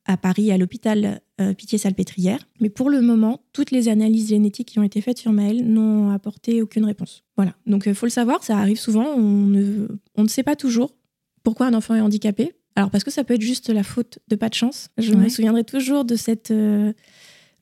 [0.05, 2.39] à Paris, à l'hôpital euh, Pitié-Salpêtrière.
[2.61, 6.11] Mais pour le moment, toutes les analyses génétiques qui ont été faites sur Maëlle n'ont
[6.11, 7.23] apporté aucune réponse.
[7.35, 7.55] Voilà.
[7.65, 9.05] Donc, il faut le savoir, ça arrive souvent.
[9.15, 10.95] On ne, on ne sait pas toujours
[11.43, 12.53] pourquoi un enfant est handicapé.
[12.77, 14.89] Alors, parce que ça peut être juste la faute de pas de chance.
[14.97, 15.17] Je Ouais.
[15.17, 16.91] me souviendrai toujours de cette euh,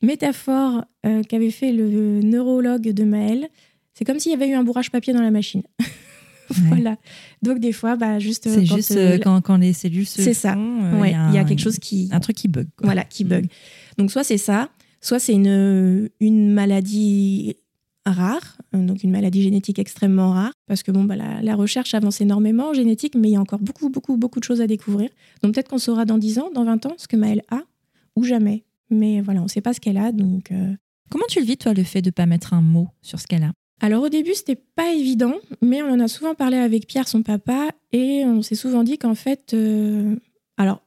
[0.02, 3.48] métaphore euh, qu'avait fait le neurologue de Maëlle.
[3.94, 5.64] C'est comme s'il y avait eu un bourrage papier dans la machine.
[6.50, 6.98] voilà.
[7.42, 8.48] Donc, des fois, bah, juste.
[8.48, 10.56] euh, C'est quand, juste euh, euh, quand, quand les cellules se c'est ça.
[10.56, 12.10] euh, ouais, il y a quelque chose qui.
[12.12, 12.68] un truc qui bug.
[12.78, 12.86] quoi.
[12.88, 13.46] Voilà, qui bug.
[13.46, 13.48] Mm.
[13.98, 14.70] Donc, soit c'est ça,
[15.02, 17.56] soit c'est une, une maladie
[18.06, 21.94] rare, euh, donc une maladie génétique extrêmement rare, parce que bon, bah, la, la recherche
[21.94, 24.68] avance énormément en génétique, mais il y a encore beaucoup, beaucoup, beaucoup de choses à
[24.68, 25.10] découvrir.
[25.42, 27.62] Donc, peut-être qu'on saura dans 10 ans, dans 20 ans, ce que Maëlle a,
[28.16, 28.64] ou jamais.
[28.90, 30.52] Mais voilà, on ne sait pas ce qu'elle a, donc.
[30.52, 30.74] euh,
[31.10, 33.44] Comment tu le vis, toi, le fait de pas mettre un mot sur ce qu'elle
[33.44, 33.52] a?
[33.82, 37.22] Alors au début, c'était pas évident, mais on en a souvent parlé avec Pierre, son
[37.22, 40.16] papa, et on s'est souvent dit qu'en fait, euh,
[40.58, 40.82] alors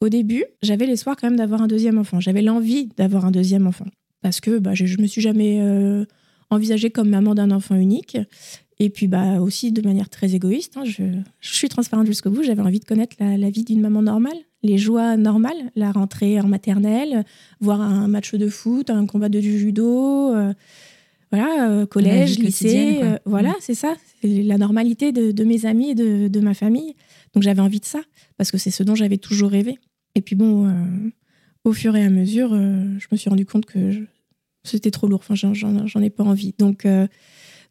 [0.00, 2.20] au début, j'avais l'espoir quand même d'avoir un deuxième enfant.
[2.20, 3.86] J'avais l'envie d'avoir un deuxième enfant
[4.22, 6.04] parce que bah, je, je me suis jamais euh,
[6.50, 8.18] envisagée comme maman d'un enfant unique.
[8.80, 11.02] Et puis bah aussi de manière très égoïste, hein, je,
[11.40, 14.78] suis transparente jusqu'au bout, j'avais envie de connaître la, la vie d'une maman normale, les
[14.78, 17.24] joies normales, la rentrée en maternelle,
[17.60, 20.54] voir un match de foot, un combat de judo, euh,
[21.30, 25.90] voilà, euh, collège, lycée, euh, voilà, c'est ça, c'est la normalité de, de, mes amis
[25.90, 26.94] et de, de ma famille.
[27.34, 28.00] Donc j'avais envie de ça,
[28.36, 29.78] parce que c'est ce dont j'avais toujours rêvé.
[30.14, 30.72] Et puis bon,
[31.64, 33.92] au fur et à mesure, je me suis rendu compte que
[34.64, 36.54] c'était trop lourd, enfin j'en ai pas envie.
[36.58, 36.86] Donc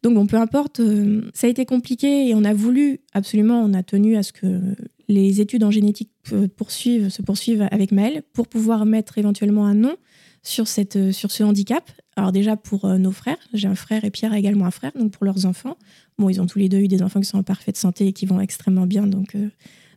[0.02, 3.74] donc bon, peu importe, euh, ça a été compliqué et on a voulu absolument, on
[3.74, 4.60] a tenu à ce que
[5.08, 6.10] les études en génétique
[6.56, 9.96] poursuivent, se poursuivent avec Maëlle pour pouvoir mettre éventuellement un nom
[10.42, 11.90] sur, cette, euh, sur ce handicap.
[12.18, 14.92] Alors déjà pour euh, nos frères, j'ai un frère et Pierre a également un frère,
[14.98, 15.76] donc pour leurs enfants.
[16.18, 18.12] Bon, ils ont tous les deux eu des enfants qui sont en parfaite santé et
[18.12, 19.36] qui vont extrêmement bien, donc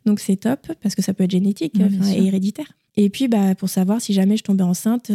[0.05, 2.71] donc c'est top parce que ça peut être génétique et héréditaire.
[2.95, 5.11] Et puis bah pour savoir si jamais je tombais enceinte,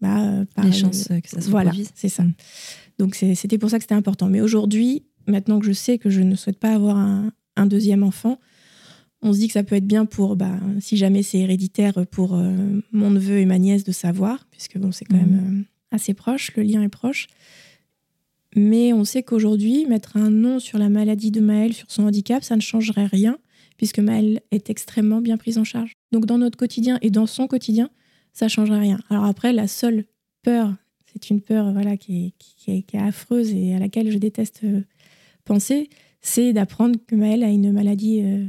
[0.00, 2.24] bah par les chances que ça se voilà, c'est ça.
[2.24, 2.34] Mm.
[2.98, 4.28] Donc c'était pour ça que c'était important.
[4.28, 7.32] Mais aujourd'hui, maintenant que je sais que je ne souhaite pas avoir un,
[7.66, 8.38] deuxième enfant,
[9.22, 12.34] on se dit que ça peut être bien pour, bah, si jamais c'est héréditaire, pour
[12.34, 15.60] euh, mon neveu et ma nièce de savoir, puisque bon, c'est quand même mhm.
[15.60, 17.28] euh, assez proche, le lien est proche.
[18.56, 22.42] Mais on sait qu'aujourd'hui, mettre un nom sur la maladie de Maëlle, sur son handicap,
[22.42, 23.38] ça ne changerait rien,
[23.76, 25.92] puisque Maëlle est extrêmement bien prise en charge.
[26.12, 27.90] Donc dans notre quotidien et dans son quotidien,
[28.32, 28.98] ça ne changerait rien.
[29.10, 30.04] Alors après, la seule
[30.42, 30.74] peur
[31.12, 32.34] c'est une peur voilà, qui
[32.66, 34.82] est, affreuse et à laquelle je déteste euh,
[35.44, 35.88] penser,
[36.20, 38.46] c'est d'apprendre que Maëlle a une maladie euh,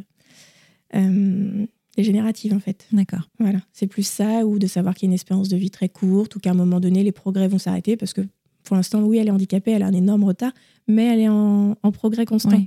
[0.96, 1.66] euh,
[2.00, 2.88] dégénérative en fait.
[2.92, 3.30] D'accord.
[3.40, 5.90] Voilà, c'est plus ça ou de savoir qu'il y a une espérance de vie très
[5.90, 8.22] courte ou qu'à un moment donné les progrès vont s'arrêter parce que
[8.64, 10.54] pour l'instant oui elle est handicapée, elle a un énorme retard,
[10.88, 12.62] mais elle est en, progrès constant.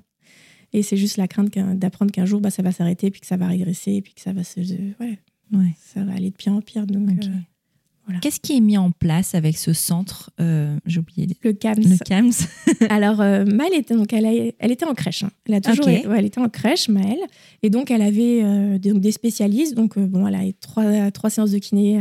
[0.75, 3.37] Et c'est juste la crainte d'apprendre qu'un jour bah, ça va s'arrêter puis que ça
[3.37, 6.87] va régresser puis que ça va se ouais, ça va aller de pire en pire
[6.87, 7.09] donc.
[8.21, 11.77] Qu'est-ce qui est mis en place avec ce centre euh, J'ai oublié le CAMS.
[11.79, 12.33] Le CAMS.
[12.91, 15.23] Alors euh, Maëlle était donc elle, elle était en crèche.
[15.23, 15.31] Hein.
[15.47, 17.21] Elle a toujours elle était en crèche Maëlle
[17.63, 21.53] et donc elle avait euh, donc des spécialistes donc bon elle a trois trois séances
[21.53, 22.01] de kiné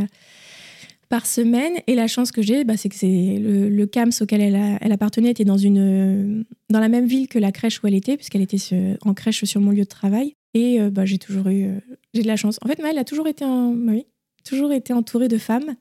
[1.08, 4.78] par semaine et la chance que j'ai bah, c'est que c'est le, CAMS auquel elle,
[4.80, 8.16] elle, appartenait était dans une dans la même ville que la crèche où elle était
[8.16, 11.68] puisqu'elle était en crèche sur mon lieu de travail et bah, j'ai toujours eu
[12.12, 12.58] j'ai de la chance.
[12.62, 14.06] En fait Maëlle a toujours été en, oui,
[14.44, 15.76] toujours été entourée de femmes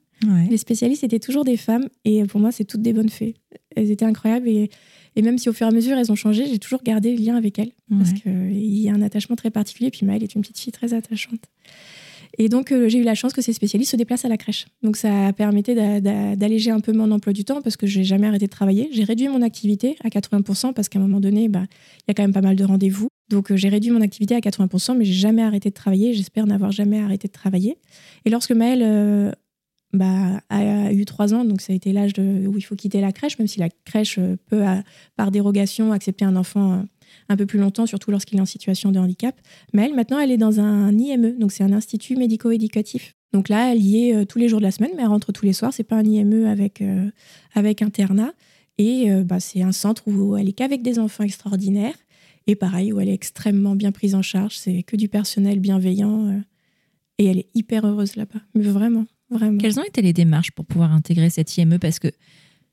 [0.50, 3.36] les spécialistes étaient toujours des femmes et pour moi, c'est toutes des bonnes fées.
[3.76, 4.70] Elles étaient incroyables et,
[5.16, 7.24] et, même si au fur et à mesure elles ont changé, j'ai toujours gardé le
[7.24, 9.90] lien avec elles parce qu'il y a un attachement très particulier.
[9.92, 11.42] Puis Maëlle est une petite fille très attachante.
[12.38, 14.66] Et donc, euh, j'ai eu la chance que ces spécialistes se déplacent à la crèche.
[14.84, 16.02] Donc, ça permettait
[16.36, 18.90] d'alléger un peu mon emploi du temps parce que je n'ai jamais arrêté de travailler.
[18.92, 21.66] J'ai réduit mon activité à 80% parce qu'à un moment donné, bah,
[22.00, 23.08] il y a quand même pas mal de rendez-vous.
[23.30, 26.14] Donc, euh, j'ai réduit mon activité à 80%, mais j'ai jamais arrêté de travailler.
[26.14, 27.78] J'espère n'avoir jamais arrêté de travailler.
[28.26, 29.32] Et lorsque Maëlle euh,
[29.94, 33.12] bah, a eu trois ans, donc ça a été l'âge où il faut quitter la
[33.12, 34.64] crèche, même si la crèche euh, peut,
[35.18, 36.82] par dérogation, accepter un enfant euh,
[37.28, 39.36] un peu plus longtemps, surtout lorsqu'il est en situation de handicap.
[39.74, 43.16] Mais elle, maintenant, elle est dans un IME, donc c'est un institut médico-éducatif.
[43.34, 45.34] Donc là, elle y est euh, tous les jours de la semaine, mais elle rentre
[45.34, 45.74] tous les soirs.
[45.74, 46.82] C'est pas un IME avec,
[47.54, 48.34] avec internat.
[48.78, 51.96] Et bah, c'est un centre où elle est qu'avec des enfants extraordinaires.
[52.48, 54.58] Et pareil, où elle est extrêmement bien prise en charge.
[54.58, 56.42] C'est que du personnel bienveillant.
[57.20, 58.40] et elle est hyper heureuse là-bas.
[58.56, 59.06] Mais vraiment.
[59.60, 62.10] Quelles ont été les démarches pour pouvoir intégrer cette IME Parce que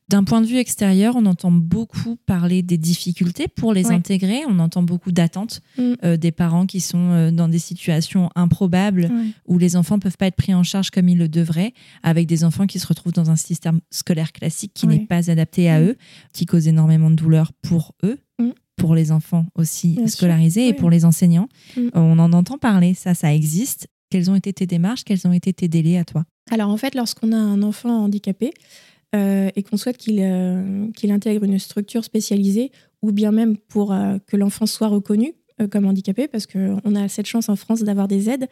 [0.09, 4.41] d'un point de vue extérieur, on entend beaucoup parler des difficultés pour les intégrer.
[4.49, 5.93] On entend beaucoup d'attentes mm.
[6.03, 9.11] euh, des parents qui sont euh, dans des situations improbables
[9.47, 12.27] où les enfants ne peuvent pas être pris en charge comme ils le devraient, avec
[12.27, 15.81] des enfants qui se retrouvent dans un système scolaire classique qui n'est pas adapté à
[15.81, 15.85] mm.
[15.85, 15.97] eux,
[16.33, 18.19] qui cause énormément de douleur pour eux.
[18.41, 18.53] Mm.
[18.77, 21.49] pour les enfants aussi scolarisés et pour les enseignants.
[21.95, 23.89] On en entend parler, ça, ça existe.
[24.11, 25.05] Quelles ont été tes démarches?
[25.05, 26.25] Quels ont été tes délais à toi?
[26.51, 28.53] Alors en fait, lorsqu'on a un enfant handicapé
[29.15, 32.71] euh, et qu'on souhaite qu'il euh, intègre une structure spécialisée,
[33.03, 35.35] ou bien même pour euh, que l'enfant soit reconnu
[35.73, 38.47] comme handicapé, parce qu'on a cette chance en France d'avoir des aides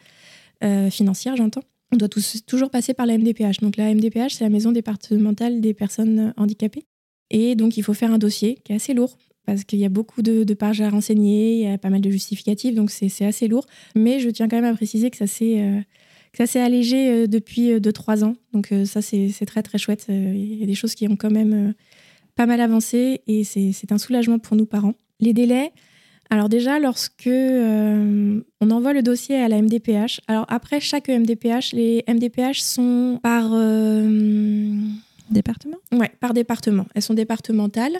[0.91, 1.61] financières, j'entends,
[1.93, 2.09] on doit
[2.45, 3.61] toujours passer par la MDPH.
[3.61, 6.83] Donc la MDPH, c'est la maison départementale des personnes handicapées.
[7.29, 9.89] Et donc il faut faire un dossier qui est assez lourd parce qu'il y a
[9.89, 13.23] beaucoup de, de, pages à renseigner, il y a pas mal de justificatifs, donc c'est
[13.23, 13.65] assez lourd.
[13.95, 15.85] Mais je tiens quand même à préciser que ça s'est
[16.37, 18.35] ça s'est allégé euh, depuis 2-3 euh, ans.
[18.53, 20.05] Donc euh, ça, c'est très très chouette.
[20.09, 21.73] Il y a des choses qui ont quand même
[22.35, 24.93] pas mal avancé et c'est un soulagement pour nous parents.
[25.19, 25.71] Les délais,
[26.29, 32.03] alors déjà, lorsque on envoie le dossier à la MDPH, alors après chaque MDPH, les
[32.07, 33.49] MDPH sont par...
[35.31, 35.77] département?
[35.91, 36.85] Ouais, par département.
[36.93, 37.97] Elles sont départementales.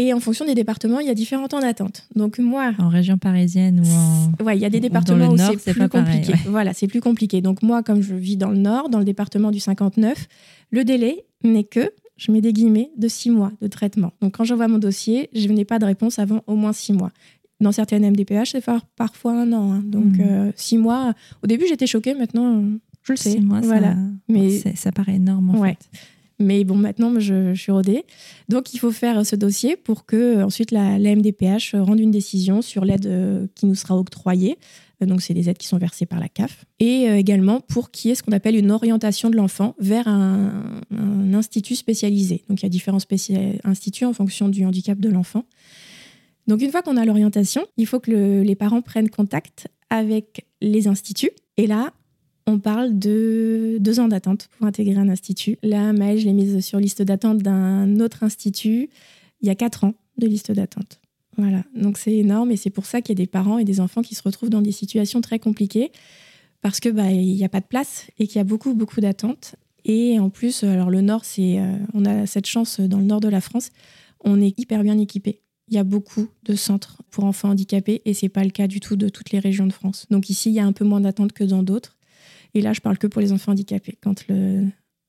[0.00, 2.06] Et en fonction des départements, il y a différents temps d'attente.
[2.14, 5.72] Donc moi, en région parisienne ou en ouais, il y a des départements où c'est
[5.74, 6.32] plus compliqué.
[6.46, 7.40] Voilà, c'est plus compliqué.
[7.40, 10.26] Donc moi, comme je vis dans le Nord, dans le département du 59,
[10.70, 14.12] le délai n'est que je mets des guillemets, de six mois de traitement.
[14.20, 17.10] Donc quand j'envoie mon dossier, je n'ai pas de réponse avant au moins six mois.
[17.60, 18.64] Dans certaines MDPH, c'est
[18.96, 19.72] parfois un an.
[19.72, 19.82] hein.
[19.84, 20.20] Donc Mhm.
[20.20, 22.62] euh, six mois, au début j'étais choquée, maintenant
[23.02, 23.30] je le sais.
[23.32, 23.94] Six mois, voilà.
[23.94, 25.76] ça, Mais- ça paraît énorme en Ouais.
[25.92, 26.00] fait.
[26.40, 28.04] Mais bon, maintenant, je, suis rodée.
[28.48, 32.62] Donc, il faut faire ce dossier pour que euh, ensuite la, MDPH rende une décision
[32.62, 34.56] sur l'aide euh, qui nous sera octroyée.
[35.02, 36.64] Euh, Donc, c'est des aides qui sont versées par la CAF.
[36.78, 40.52] Et également pour qu'il y ait ce qu'on appelle une orientation de l'enfant vers un,
[41.34, 42.42] institut spécialisé.
[42.48, 42.98] Donc, il y a différents
[43.64, 45.44] instituts en fonction du handicap de l'enfant.
[46.46, 50.46] Donc, une fois qu'on a l'orientation, il faut que le- les parents prennent contact avec
[50.60, 51.32] les instituts.
[51.56, 51.92] Et là,
[52.48, 55.58] on parle de deux ans d'attente pour intégrer un institut.
[55.62, 58.88] Là, Maëlle, je l'ai mise sur liste d'attente d'un autre institut.
[59.42, 60.98] Il y a quatre ans de liste d'attente.
[61.36, 63.80] Voilà, donc c'est énorme et c'est pour ça qu'il y a des parents et des
[63.80, 65.92] enfants qui se retrouvent dans des situations très compliquées
[66.62, 69.54] parce que bah n'y a pas de place et qu'il y a beaucoup beaucoup d'attentes.
[69.84, 73.20] Et en plus, alors le Nord, c'est euh, on a cette chance dans le Nord
[73.20, 73.70] de la France,
[74.24, 75.42] on est hyper bien équipé.
[75.68, 78.80] Il y a beaucoup de centres pour enfants handicapés et c'est pas le cas du
[78.80, 80.06] tout de toutes les régions de France.
[80.10, 81.97] Donc ici, il y a un peu moins d'attente que dans d'autres.
[82.54, 83.96] Et là, je parle que pour les enfants handicapés.
[84.02, 84.64] Quand le...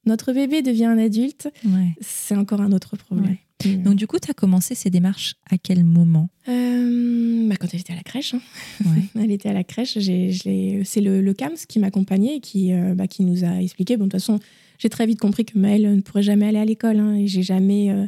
[0.05, 1.95] notre bébé devient un adulte, Ouais.
[2.01, 3.37] c'est encore un autre problème.
[3.65, 7.67] Euh, Donc du coup, tu as commencé ces démarches à quel moment euh, bah, quand
[7.73, 8.33] elle était à la crèche.
[8.33, 8.41] hein.
[8.85, 9.03] Ouais.
[9.23, 9.93] Elle était à la crèche.
[9.99, 13.97] C'est le, le CAMS qui m'accompagnait et qui, euh, bah, qui nous a expliqué.
[13.97, 14.39] Bon, de toute façon,
[14.77, 16.99] j'ai très vite compris que Maëlle ne pourrait jamais aller à l'école.
[16.99, 17.89] hein, et j'ai jamais.
[17.91, 18.07] euh,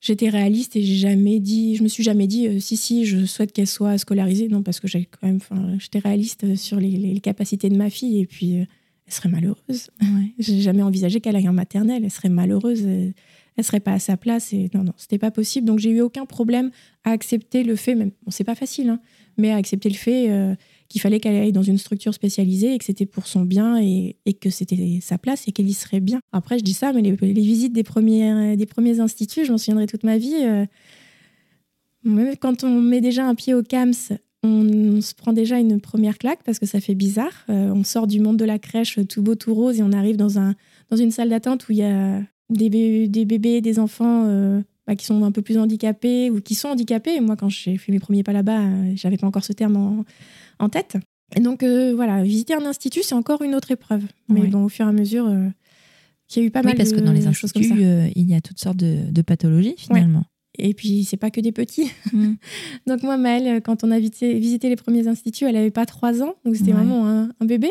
[0.00, 3.26] J'étais réaliste et j'ai jamais dit, je me suis jamais dit, euh, si, si, je
[3.26, 4.48] souhaite qu'elle soit scolarisée.
[4.48, 5.40] Non, parce que j'ai quand même,
[5.78, 8.64] j'étais réaliste sur les, les- les capacités de ma fille et puis euh,
[9.06, 9.90] elle serait malheureuse.
[10.00, 10.32] Ouais.
[10.38, 12.02] J'ai jamais envisagé qu'elle aille en maternelle.
[12.04, 12.82] Elle serait malheureuse.
[12.86, 13.12] Elle,
[13.56, 14.52] elle serait pas à sa place.
[14.54, 15.66] Et non, non, c'était pas possible.
[15.66, 16.70] Donc j'ai eu aucun problème
[17.04, 19.00] à accepter le fait, même, bon, c'est pas facile, hein,
[19.36, 20.54] mais à accepter le fait euh,
[20.90, 24.16] qu'il fallait qu'elle aille dans une structure spécialisée et que c'était pour son bien et,
[24.40, 26.20] que c'était sa place et qu'elle y serait bien.
[26.32, 29.86] Après, je dis ça, mais les, visites des premiers, des premiers instituts, je m'en souviendrai
[29.86, 30.34] toute ma vie.
[30.42, 30.66] euh,
[32.02, 36.18] même quand on met déjà un pied au CAMS, on, se prend déjà une première
[36.18, 37.44] claque parce que ça fait bizarre.
[37.50, 40.16] Euh, on sort du monde de la crèche tout beau, tout rose et on arrive
[40.16, 40.54] dans, un,
[40.90, 44.96] dans une salle d'attente où il y a des, des bébés, des enfants euh, bah,
[44.96, 47.20] qui sont un peu plus handicapés ou qui sont handicapés.
[47.20, 50.04] Moi, quand j'ai fait mes premiers pas là-bas, euh, j'avais pas encore ce terme en,
[50.58, 50.96] en tête.
[51.36, 54.02] Et donc, euh, voilà, visiter un institut, c'est encore une autre épreuve.
[54.28, 54.46] Mais Ouais.
[54.48, 55.46] bon, au fur et à mesure, euh,
[56.34, 58.08] il y a eu pas Oui, mal parce de que dans les choses instituts, euh,
[58.16, 60.24] il y a toutes sortes de, de pathologies finalement.
[60.58, 61.88] Et puis, c'est pas que des petits.
[62.12, 62.32] Mm.
[62.88, 66.20] Donc moi, Maëlle, quand on a visité, visité les premiers instituts, elle avait pas trois
[66.20, 66.78] ans, donc c'était Ouais.
[66.78, 67.70] vraiment un, un bébé.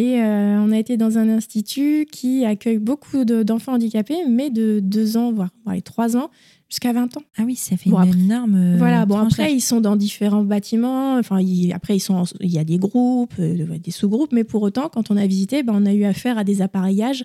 [0.00, 4.48] Et euh, on a été dans un institut qui accueille beaucoup de- d'enfants handicapés, mais
[4.48, 6.30] de deux ans, voire voire les trois ans,
[6.68, 7.22] jusqu'à 20 ans.
[7.36, 8.54] Ah oui, ça fait Bon, une après- énorme.
[8.54, 12.24] euh, voilà, bon après, ils sont dans différents bâtiments, enfin, ils- après, ils sont en-
[12.40, 15.64] il y a des groupes, euh, des sous-groupes, mais pour autant, quand on a visité,
[15.64, 17.24] ben, on a eu affaire à des appareillages.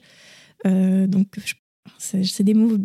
[0.65, 1.27] euh, donc,
[1.99, 2.77] c'est des mots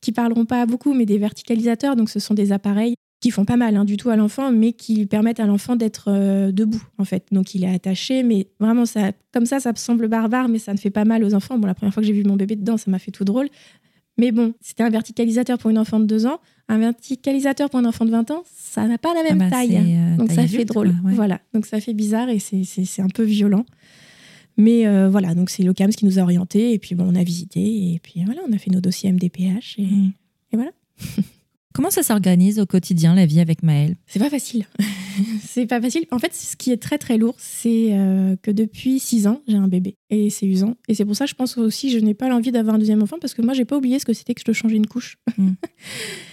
[0.00, 3.56] qui parleront pas beaucoup, mais des verticalisateurs, donc ce sont des appareils qui font pas
[3.56, 7.04] mal hein, du tout à l'enfant, mais qui permettent à l'enfant d'être euh, debout, en
[7.04, 7.26] fait.
[7.32, 10.78] Donc, il est attaché, mais vraiment, ça, comme ça, ça semble barbare, mais ça ne
[10.78, 11.58] fait pas mal aux enfants.
[11.58, 13.48] Bon, la première fois que j'ai vu mon bébé dedans, ça m'a fait tout drôle.
[14.18, 16.40] Mais bon, c'était un verticalisateur pour une enfant de 2 ans.
[16.68, 19.50] Un verticalisateur pour un enfant de 20 ans, ça n'a pas la Ah même bah,
[19.50, 19.68] taille.
[19.72, 20.88] c'est, euh, Donc taille ça adulte, fait drôle.
[21.04, 21.12] ouais.
[21.14, 21.40] Voilà.
[21.52, 23.64] Donc ça fait bizarre et c'est- un peu violent.
[24.56, 27.22] Mais euh, voilà, donc c'est l'OCAMS qui nous a orientés et puis bon, on a
[27.22, 30.12] visité et puis voilà, on a fait nos dossiers MDPH et Mm.
[30.52, 30.70] et voilà.
[31.76, 33.96] Comment ça s'organise au quotidien la vie avec Maëlle?
[34.06, 34.64] C'est pas facile.
[35.46, 36.06] c'est pas facile.
[36.10, 39.56] En fait, ce qui est très très lourd, c'est euh, que depuis 6 ans, j'ai
[39.58, 40.76] un bébé et c'est usant.
[40.88, 43.02] Et c'est pour ça, que je pense aussi, je n'ai pas l'envie d'avoir un deuxième
[43.02, 44.86] enfant parce que moi, j'ai pas oublié ce que c'était que je te changeais une
[44.86, 45.18] couche.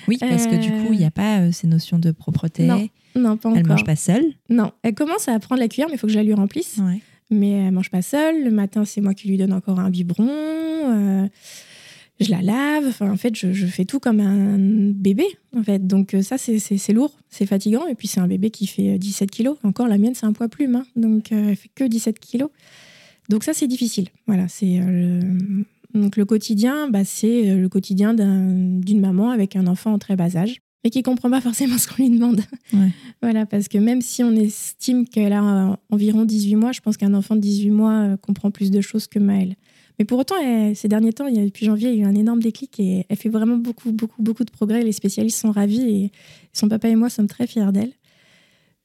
[0.07, 2.63] Oui, parce que du Euh, coup, il n'y a pas euh, ces notions de propreté.
[2.65, 3.67] Non, Non, pas Elle encore.
[3.75, 4.25] mange pas seule.
[4.49, 6.77] Non, elle commence à apprendre la cuillère, mais il faut que je la lui remplisse.
[6.81, 7.01] Ouais.
[7.31, 8.43] mais elle mange pas seule.
[8.43, 10.27] Le matin, c'est moi qui lui donne encore un biberon.
[10.29, 11.27] euh,
[12.23, 12.85] je la lave.
[12.87, 15.25] Enfin, en fait, je, je fais tout comme un bébé.
[15.55, 17.85] En fait, donc euh, ça, c'est- lourd, c'est fatigant.
[17.87, 19.57] Et puis c'est un bébé qui fait euh, 17 kilos.
[19.63, 20.85] Encore la mienne, c'est un poids plume, hein.
[20.95, 22.49] donc euh, elle fait que 17 kilos.
[23.29, 24.07] Donc ça, c'est difficile.
[24.27, 25.65] Voilà, c'est euh, le...
[25.99, 29.99] donc le quotidien, bah, c'est euh, le quotidien d'un- d'une maman avec un enfant en
[29.99, 30.57] très bas âge.
[30.83, 32.41] Mais qui comprend pas forcément ce qu'on lui demande.
[32.73, 32.89] Ouais.
[33.21, 36.97] Voilà, parce que même si on estime qu'elle a euh, environ 18 mois, je pense
[36.97, 39.55] qu'un enfant de 18 mois euh, comprend plus de choses que Maëlle.
[39.99, 42.03] Mais pour autant, elle- ces derniers temps, il y a- depuis janvier, il y a
[42.03, 44.83] eu un énorme déclic et elle fait vraiment beaucoup, beaucoup, beaucoup de progrès.
[44.83, 46.11] Les spécialistes sont ravis et
[46.51, 47.91] son papa et moi sommes très fiers d'elle.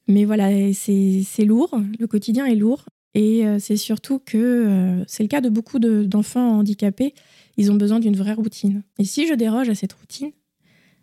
[0.07, 2.85] Mais voilà, c'est lourd, le quotidien est lourd.
[3.15, 7.15] Et euh, c'est surtout que euh, c'est le cas de beaucoup de- d'enfants handicapés,
[7.57, 8.83] ils ont besoin d'une vraie routine.
[8.99, 10.31] Et si je déroge à cette routine,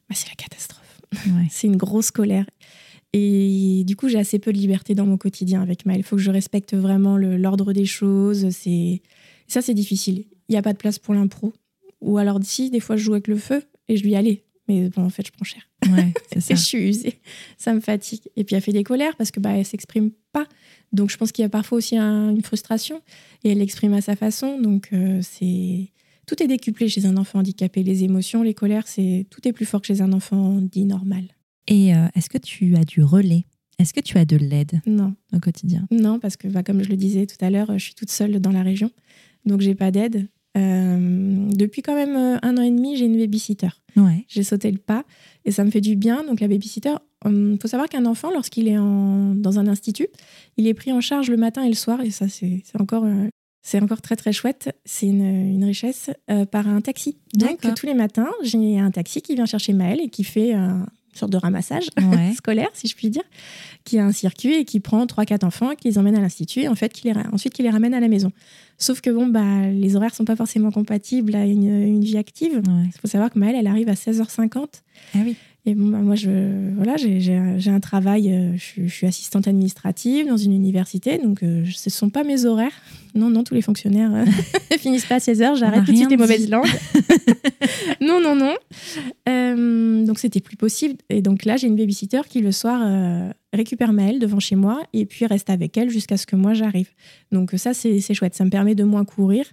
[0.07, 1.01] bah, c'est la catastrophe.
[1.27, 1.47] Ouais.
[1.49, 2.45] C'est une grosse colère.
[3.13, 5.99] Et du coup, j'ai assez peu de liberté dans mon quotidien avec Maëlle.
[6.01, 8.49] Il faut que je respecte vraiment l'ordre des choses.
[8.51, 9.01] C'est
[9.47, 10.25] Ça, c'est difficile.
[10.49, 11.53] Il n'y a pas de place pour l'impro.
[12.01, 14.43] ou alors si, des fois, je joue avec le feu et je lui allais.
[14.67, 15.61] Mais bon, en fait, je prends cher.
[15.91, 16.53] Ouais, c'est ça.
[16.53, 17.19] Et je suis usée.
[17.57, 18.21] Ça me fatigue.
[18.35, 20.47] Et puis, elle fait des colères parce que bah, elle s'exprime pas.
[20.91, 23.01] Donc, je pense qu'il y a parfois aussi un- une frustration.
[23.43, 24.59] Et elle l'exprime à sa façon.
[24.59, 25.91] Donc, euh, c'est.
[26.25, 27.83] Tout est décuplé chez un enfant handicapé.
[27.83, 31.25] Les émotions, les colères, c'est tout est plus fort que chez un enfant dit normal.
[31.67, 33.45] Et euh, est-ce que tu as du relais?
[33.77, 35.85] Est-ce que tu as de l'aide Non, au quotidien?
[35.91, 38.39] Non, parce que bah, comme je le disais tout à l'heure, je suis toute seule
[38.39, 38.89] dans la région.
[39.45, 40.27] Donc, j'ai pas d'aide.
[40.57, 43.67] Euh, depuis quand même euh, un an et demi, j'ai une babysitter.
[43.97, 44.25] Ouais.
[44.27, 45.05] j'ai sauté le pas
[45.45, 46.23] et ça me fait du bien.
[46.25, 50.07] Donc la babysitter, il faut savoir qu'un enfant, lorsqu'il est en- dans un institut,
[50.57, 53.27] il est pris en charge le matin et le soir et ça c'est encore, euh,
[53.61, 54.73] c'est encore très très chouette.
[54.85, 57.17] C'est une, une richesse euh, par un taxi.
[57.35, 60.85] Donc tous les matins, j'ai un taxi qui vient chercher Maëlle et qui fait un-
[61.17, 62.33] sorte de ramassage Ouais.
[62.35, 63.23] scolaire, si je puis dire,
[63.83, 66.67] qui a un circuit et qui prend 3-4 enfants, qui les emmène à l'institut et
[66.67, 68.31] en fait, qui les, ensuite qui les ramène à la maison.
[68.77, 72.55] Sauf que bon, bah, les horaires sont pas forcément compatibles à une, une vie active.
[72.55, 72.83] Ouais.
[72.85, 74.65] Il faut savoir que Maëlle, elle arrive à 16h50.
[75.13, 75.35] Ah oui.
[75.67, 76.29] Et bon, bah, moi, je,
[76.75, 80.53] voilà, j'ai, j'ai un- un travail, euh, je, suis- je suis assistante administrative dans une
[80.53, 82.71] université, donc euh, ce ne sont pas mes horaires.
[83.15, 84.25] Non, non, tous les fonctionnaires euh,
[84.77, 86.67] finissent pas à 16h, On j'arrête tout de suite les mauvaises langues.
[88.01, 88.53] non, non, non.
[89.29, 90.95] Euh, donc c'était plus possible.
[91.09, 94.83] Et donc là, j'ai une babysitter qui, le soir, euh, récupère Maëlle devant chez moi
[94.93, 96.89] et puis reste avec elle jusqu'à ce que moi j'arrive.
[97.31, 98.35] Donc ça, c'est, c'est chouette.
[98.35, 99.45] Ça me permet de moins courir.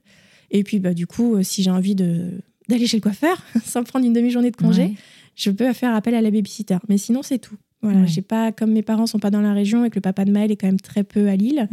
[0.50, 2.32] Et puis, bah, du coup, si j'ai envie de,
[2.68, 4.92] d'aller chez le coiffeur sans prendre une demi-journée de congé, Ouais.
[5.34, 6.78] Je peux faire appel à la babysitter.
[6.88, 7.56] Mais sinon, c'est tout.
[7.82, 8.06] Voilà, Ouais.
[8.06, 10.30] j'ai pas, comme mes parents sont pas dans la région et que le papa de
[10.30, 11.68] Maëlle est quand même très peu à Lille,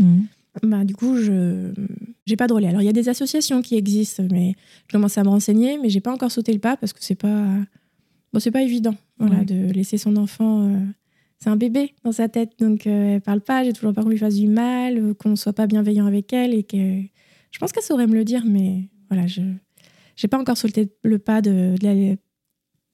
[0.64, 1.72] bah, du coup, je
[2.26, 2.68] j'ai pas de relais.
[2.68, 4.54] Alors, il y a des associations qui existent, mais
[4.88, 7.16] je commence à me renseigner, mais j'ai pas encore sauté le pas parce que c'est
[7.16, 7.46] pas,
[8.34, 9.46] bon, c'est pas évident voilà, Ouais.
[9.46, 10.62] de laisser son enfant.
[10.68, 10.80] euh,
[11.40, 13.64] C'est un bébé dans sa tête, donc euh, elle parle pas.
[13.64, 16.64] J'ai toujours peur qu'on lui fasse du mal, qu'on soit pas bienveillant avec elle et
[16.64, 16.78] que
[17.52, 19.42] je pense qu'elle saurait me le dire, mais voilà, je
[20.18, 22.16] j'ai pas encore sauté le pas de, de la-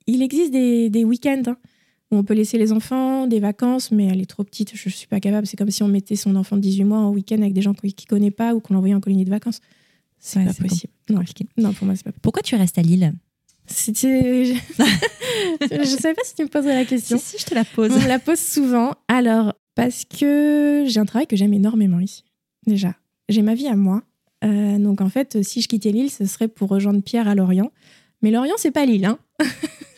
[0.08, 1.58] Il existe des, des week-ends hein,
[2.12, 5.08] où on peut laisser les enfants, des vacances, mais elle est trop petite, je suis
[5.08, 5.48] pas capable.
[5.48, 7.74] C'est comme si on mettait son enfant de 18 mois en week-end avec des gens
[7.74, 9.60] qu'il ne connaît pas ou qu'on l'envoyait en colonie de vacances.
[10.20, 10.92] C'est Ouais, pas possible.
[11.10, 12.22] Non, pour moi, c'est pas possible.
[12.22, 13.14] Pourquoi tu restes à Lille?
[13.68, 14.54] C'était- Je...
[15.62, 17.18] je savais pas si tu me poserais la question.
[17.18, 17.92] Si, si, je te la pose.
[17.92, 18.94] On me la pose souvent.
[19.08, 22.24] Alors, parce que j'ai un travail que j'aime énormément ici.
[22.68, 22.94] Déjà,
[23.30, 24.04] j'ai ma vie à moi.
[24.44, 27.72] Euh, donc, en fait, si je quittais Lille, ce serait pour rejoindre Pierre à Lorient.
[28.22, 29.06] Mais Lorient, c'est pas Lille.
[29.06, 29.18] Hein.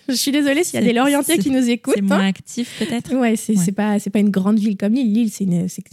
[0.08, 1.94] je suis désolée s'il y a des Lorientais qui nous écoutent.
[1.96, 2.18] C'est hein.
[2.18, 3.72] moins actif peut-être Ouais, c'est Ouais.
[3.72, 5.12] pas c'est pas une grande ville comme Lille.
[5.14, 5.46] Lille, c'est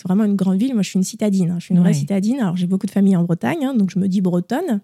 [0.05, 0.75] vraiment une grande ville.
[0.75, 1.51] Moi, je suis une citadine.
[1.51, 1.57] hein.
[1.59, 2.41] Je suis une vraie citadine.
[2.41, 4.81] Alors, j'ai beaucoup de familles en Bretagne, hein, donc je me dis bretonne.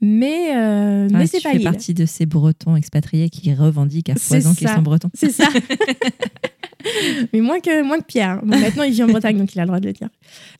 [0.00, 1.64] Mais euh, Ah, mais c'est tu pas fais Lille.
[1.64, 5.10] partie de ces Bretons expatriés qui revendiquent à foison qu'ils sont Bretons.
[5.14, 5.48] C'est ça.
[7.32, 8.40] mais moins que, moins que Pierre.
[8.44, 10.08] Bon, maintenant, il vit en Bretagne, donc il a le droit de le dire.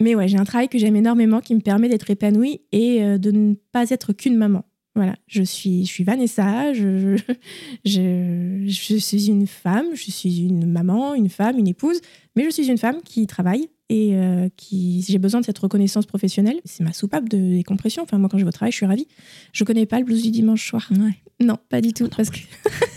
[0.01, 3.19] Mais ouais, j'ai un travail que j'aime énormément qui me permet d'être épanouie et euh,
[3.19, 4.65] de ne pas être qu'une maman.
[4.97, 7.17] Voilà, je suis, je suis Vanessa, je,
[7.85, 12.01] je, je, suis une femme, je suis une maman, une femme, une épouse,
[12.37, 16.07] mais je suis une femme qui travaille et euh, qui j'ai besoin de cette reconnaissance
[16.07, 16.61] professionnelle.
[16.65, 18.05] C'est ma soupape de décompression.
[18.05, 19.09] Enfin, moi, quand je vais au travail, je suis ravie.
[19.53, 20.89] Je connais pas le blues du dimanche soir.
[20.93, 21.15] Ouais.
[21.45, 22.09] Non, pas du tout.
[22.09, 22.39] Parce que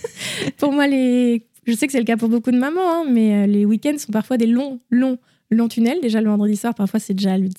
[0.57, 1.47] pour moi, les...
[1.65, 3.97] je sais que c'est le cas pour beaucoup de mamans, hein, mais euh, les week-ends
[3.97, 5.17] sont parfois des longs, longs,
[5.51, 5.99] longs tunnels.
[6.01, 7.37] Déjà, le vendredi soir, parfois, c'est déjà.
[7.37, 7.49] le-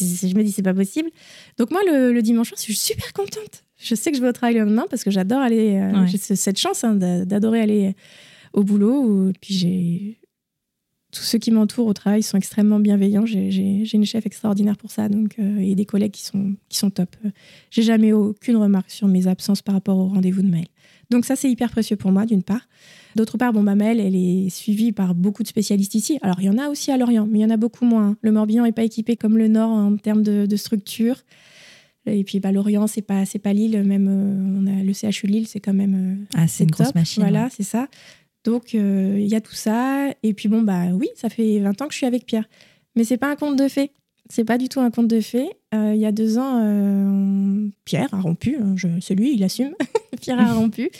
[0.00, 1.10] Je me dis, c'est pas possible.
[1.58, 3.63] Donc, moi, le, le dimanche soir, je suis super contente.
[3.84, 5.76] Je sais que je vais au travail le lendemain parce que j'adore aller.
[5.76, 6.06] euh, Ouais.
[6.08, 7.94] J'ai ce- cette chance hein, d'a- d'adorer aller
[8.52, 9.02] au boulot.
[9.04, 10.18] où- puis, j'ai.
[11.12, 13.24] Tous ceux qui m'entourent au travail sont extrêmement bienveillants.
[13.24, 16.90] J'ai- une chef extraordinaire pour ça donc, euh, et des collègues qui sont, qui sont
[16.90, 17.14] top.
[17.24, 17.28] Euh,
[17.70, 20.66] J'ai jamais aucune remarque sur mes absences par rapport au rendez-vous de mail.
[21.10, 22.66] Donc ça, c'est hyper précieux pour moi, d'une part.
[23.14, 26.18] D'autre part, bon, ma Maëlle, elle est suivie par beaucoup de spécialistes ici.
[26.22, 28.16] Alors, il y en a aussi à Lorient, mais il y en a beaucoup moins.
[28.22, 31.16] Le Morbihan n'est pas équipé comme le Nord en termes de, de structure.
[32.06, 33.82] Et puis, bah, Lorient, c'est pas, c'est pas Lille.
[33.82, 35.94] Même, euh, on a le CHU de Lille, c'est quand même...
[36.34, 36.94] euh, Ah, c'est une grosse top.
[36.96, 37.22] machine.
[37.22, 37.50] Voilà, ouais.
[37.54, 37.88] c'est ça.
[38.44, 40.08] Donc, euh, il y a tout ça.
[40.22, 42.46] Et puis, bon, bah oui, ça fait 20 ans que je suis avec Pierre.
[42.94, 43.90] Mais c'est pas un conte de fées.
[44.30, 45.48] C'est pas du tout un conte de fées.
[45.72, 48.56] Il y a deux ans, on- Pierre a rompu.
[48.60, 49.74] hein, je- c'est lui, il assume.
[50.20, 50.90] Pierre a rompu.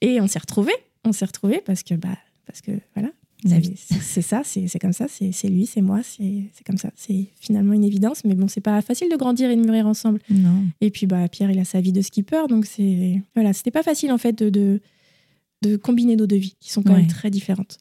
[0.00, 0.74] Et on s'est retrouvés.
[1.04, 2.16] On s'est retrouvés parce que, bah,
[2.46, 3.10] parce que voilà.
[3.44, 6.90] C'est- ça, c'est comme ça, c'est lui, c'est moi, c'est c'est comme ça.
[6.96, 10.20] C'est finalement une évidence, mais bon, c'est pas facile de grandir et de mûrir ensemble.
[10.30, 10.64] Non.
[10.80, 13.82] Et puis bah Pierre, il a sa vie de skipper, donc c'est voilà, c'était pas
[13.82, 14.80] facile en fait de, de
[15.62, 17.00] de combiner nos deux vies qui sont quand Ouais.
[17.00, 17.78] même très différentes.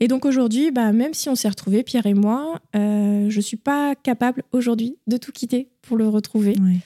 [0.00, 3.56] Et donc aujourd'hui, bah même si on s'est retrouvés, Pierre et moi, euh, je suis
[3.56, 6.56] pas capable aujourd'hui de tout quitter pour le retrouver.
[6.60, 6.76] Ouais.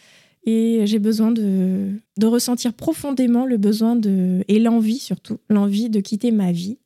[0.44, 6.00] Et j'ai besoin de, de ressentir profondément le besoin de et l'envie surtout, l'envie de
[6.00, 6.78] quitter ma vie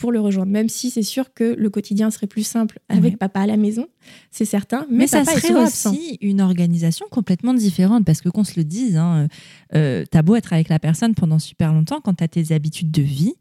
[0.00, 0.50] pour le rejoindre.
[0.50, 3.16] Même si c'est sûr que le quotidien serait plus simple avec Ouais.
[3.16, 3.86] papa à la maison,
[4.30, 4.86] c'est certain.
[4.90, 5.94] Mais, Mais, ça papa serait aussi absent.
[6.20, 9.28] une organisation complètement différente parce que qu'on se le dise, hein,
[9.74, 13.02] euh, t'as beau être avec la personne pendant super longtemps, quand t'as tes habitudes de
[13.02, 13.34] vie,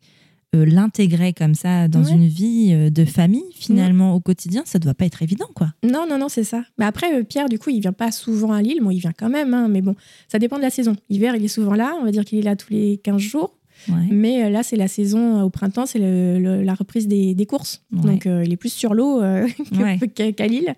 [0.56, 2.12] euh, l'intégrer comme ça dans Ouais.
[2.12, 5.68] une vie euh, de famille, finalement, au quotidien, ça doit pas être évident, quoi.
[5.84, 6.64] Non, non, non, c'est ça.
[6.80, 8.80] Mais après, euh, Pierre, du coup, il vient pas souvent à Lille.
[8.82, 9.96] Bon, il vient quand même, hein, mais bon,
[10.28, 10.96] ça dépend de la saison.
[11.10, 11.96] Hiver, il est souvent là.
[12.02, 13.59] On va dire qu'il est là tous les 15 jours.
[13.88, 14.08] Ouais.
[14.12, 17.82] Mais euh, là, c'est la saison euh, au printemps, c'est la reprise des, des courses.
[17.94, 18.12] Ouais.
[18.12, 19.48] Donc, euh, il est plus sur l'eau euh,
[19.80, 20.00] Ouais.
[20.34, 20.76] qu'à Lille.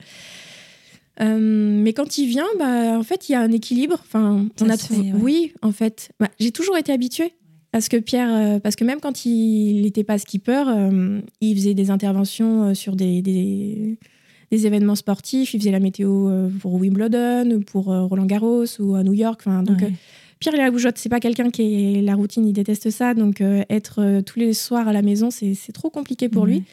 [1.20, 1.38] Euh,
[1.84, 3.98] mais quand il vient, bah, en fait, il y a un équilibre.
[4.02, 5.18] Enfin, Ça on a trouvé- fait.
[5.18, 7.34] Oui, en fait, Bah, j'ai toujours été habituée.
[7.72, 10.66] Parce que Pierre, parce que même quand il n'était pas skipper,
[11.40, 13.98] il faisait des interventions sur des, des,
[14.52, 15.54] des événements sportifs.
[15.54, 16.30] Il faisait la météo
[16.60, 19.40] pour Wimbledon, pour Roland Garros ou à New York.
[19.46, 19.94] Enfin, donc, Ouais.
[20.50, 20.98] A la bougeotte.
[20.98, 23.14] C'est pas quelqu'un qui est la routine, il déteste ça.
[23.14, 26.64] Donc, euh, être euh, tous les soirs à la maison, c'est trop compliqué pour lui.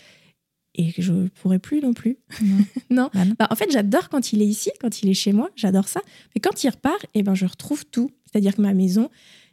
[0.75, 2.19] Et je pourrais plus non plus.
[2.41, 2.57] Non.
[2.91, 3.11] non.
[3.13, 3.35] Bah non.
[3.39, 5.51] Bah, en fait, j'adore quand il est ici, quand il est chez moi.
[5.57, 6.01] J'adore ça.
[6.35, 8.11] Mais quand il repart, eh ben, je retrouve tout.
[8.31, 9.09] C'est-à-dire que ma maison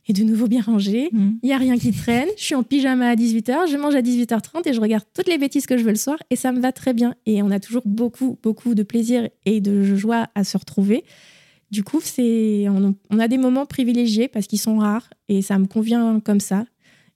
[0.08, 1.10] est de nouveau bien rangée.
[1.12, 1.40] Mhm.
[1.42, 2.28] Il n'y a rien qui traîne.
[2.38, 3.70] Je suis en pyjama à 18h.
[3.72, 6.18] Je mange à 18h30 et je regarde toutes les bêtises que je veux le soir.
[6.30, 7.16] Et ça me va très bien.
[7.26, 11.04] Et on a toujours beaucoup, beaucoup de plaisir et de joie à se retrouver.
[11.72, 15.58] Du coup, c'est on, on a des moments privilégiés parce qu'ils sont rares et ça
[15.60, 16.66] me convient comme ça.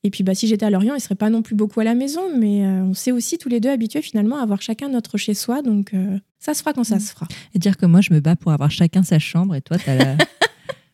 [0.04, 1.94] Et puis, bah, si j'étais à Lorient, il serait pas non plus beaucoup à la
[1.94, 5.18] maison, mais euh, on s'est aussi tous les deux habitués finalement à avoir chacun notre
[5.18, 5.62] chez soi.
[5.62, 7.00] Donc, euh, ça se fera quand ça Mm.
[7.02, 7.28] se fera.
[7.54, 9.96] Et dire que moi, je me bats pour avoir chacun sa chambre et toi, t'as
[9.96, 10.16] la.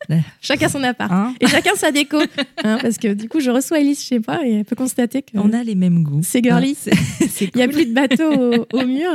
[0.41, 1.11] Chacun son appart.
[1.11, 2.17] Hein Et chacun sa déco.
[2.63, 5.37] Hein, parce que du coup, je reçois Elise chez moi et elle peut constater que
[5.37, 6.21] On a les mêmes goûts.
[6.23, 6.75] C'est girly.
[6.87, 6.93] Ouais,
[7.41, 9.11] il n'y a plus de bateau au, au mur.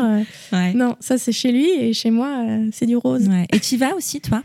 [0.53, 0.72] Ouais.
[0.74, 3.28] Non, ça c'est chez lui et chez moi, euh, c'est du rose.
[3.28, 3.47] Ouais.
[3.53, 4.43] Et tu vas aussi, toi?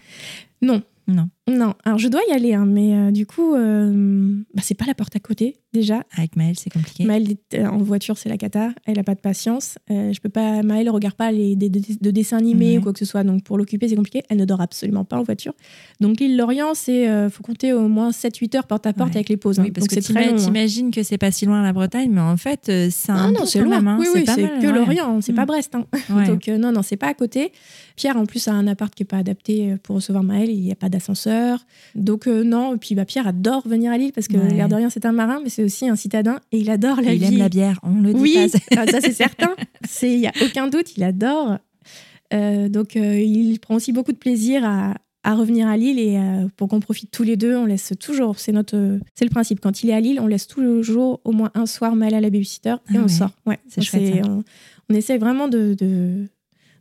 [0.61, 0.81] Non.
[1.07, 1.29] Non.
[1.47, 4.85] Non, alors je dois y aller, hein, mais euh, du coup, euh, bah, c'est pas
[4.87, 6.03] la porte à côté déjà.
[6.17, 7.03] Avec Maëlle, c'est compliqué.
[7.05, 8.69] Maëlle est- euh, en voiture, c'est la cata.
[8.87, 9.77] Elle a pas de patience.
[9.91, 10.63] Euh, je peux pas.
[10.63, 13.23] Maëlle regarde pas les de dessins animés ou quoi que ce soit.
[13.23, 14.23] Donc pour l'occuper, c'est compliqué.
[14.29, 15.53] Elle ne dort absolument pas en voiture.
[15.99, 19.17] Donc l'île Lorient, c'est faut compter au moins 7-8 heures porte à porte Ouais.
[19.17, 19.59] avec les pauses.
[19.59, 19.71] Oui, hein.
[19.71, 20.35] parce Donc que hein.
[20.37, 23.39] t'imagines que c'est pas si loin la Bretagne, mais en fait, c'est un Ah non,
[23.41, 23.85] bon c'est loin.
[23.85, 23.97] hein.
[23.99, 24.73] Oui, oui, c'est mal, que ouais.
[24.73, 25.35] Lorient, c'est Mm.
[25.35, 25.75] pas Brest.
[25.75, 25.85] hein.
[26.09, 26.25] Ouais.
[26.25, 27.51] Donc non, non, c'est pas à côté.
[27.97, 30.49] Pierre, en plus, a un appart qui est pas adapté pour recevoir Maëlle.
[30.49, 31.34] Il n'y a pas d'ascenseur.
[31.95, 32.73] Donc euh, non.
[32.75, 34.53] Et puis bah, Pierre adore venir à Lille parce que Ouais.
[34.53, 37.13] l'air de rien, c'est un marin, mais c'est aussi un citadin et il adore la
[37.13, 38.37] Et il aime la bière, on le dit Oui,
[38.71, 38.75] pas.
[38.81, 39.51] ah, ça c'est certain.
[40.01, 41.57] Il y a aucun doute, il adore.
[42.33, 46.17] Euh, donc euh, il prend aussi beaucoup de plaisir à, à revenir à Lille et
[46.17, 48.39] euh, pour qu'on profite tous les deux, on laisse toujours.
[48.39, 49.59] C'est notre, euh, c'est le principe.
[49.59, 52.29] Quand il est à Lille, on laisse toujours au moins un soir Maëlle à la
[52.29, 53.07] babysitter et Ah on ouais.
[53.09, 53.31] sort.
[53.45, 54.29] Ouais, C'est chouette, ça.
[54.29, 54.43] On,
[54.89, 56.27] on essaie vraiment de, de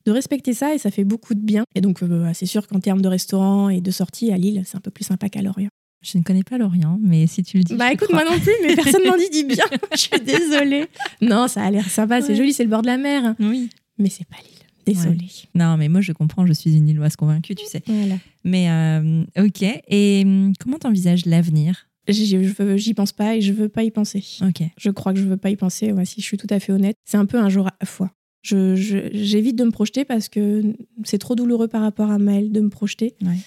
[0.07, 1.65] de respecter ça et ça fait beaucoup de bien.
[1.75, 4.77] Et donc, euh, c'est sûr qu'en termes de restaurant et de sortie à Lille, c'est
[4.77, 5.71] un peu plus sympa qu'à Lorient.
[6.03, 7.75] Je ne connais pas Lorient, mais si tu le dis.
[7.75, 8.25] Bah écoute, crois.
[8.25, 9.65] moi non plus, mais personne m'en dit du bien.
[9.93, 10.87] Je suis désolée.
[11.23, 13.35] Non, ça a l'air sympa, c'est joli, c'est le bord de la mer.
[13.41, 13.71] Oui.
[13.99, 14.55] Mais c'est pas Lille.
[14.87, 15.31] Désolée.
[15.55, 17.83] Non, mais moi, je comprends, je suis une Illoise convaincue, tu sais.
[17.87, 18.17] Voilà.
[18.45, 19.63] Mais euh, ok.
[19.89, 21.89] Et hum, comment t'envisages l'avenir?
[22.07, 24.23] J'y pense pas et je veux pas y penser.
[24.43, 24.63] Ok.
[24.77, 26.73] Je crois que je veux pas y penser, ouais, si je suis tout à fait
[26.73, 26.97] honnête.
[27.07, 28.11] C'est un peu un jour à la fois.
[28.45, 30.63] Je- je- J'évite de me projeter parce que
[31.03, 33.15] c'est trop douloureux par rapport à Maëlle de me projeter.
[33.23, 33.39] Ouais.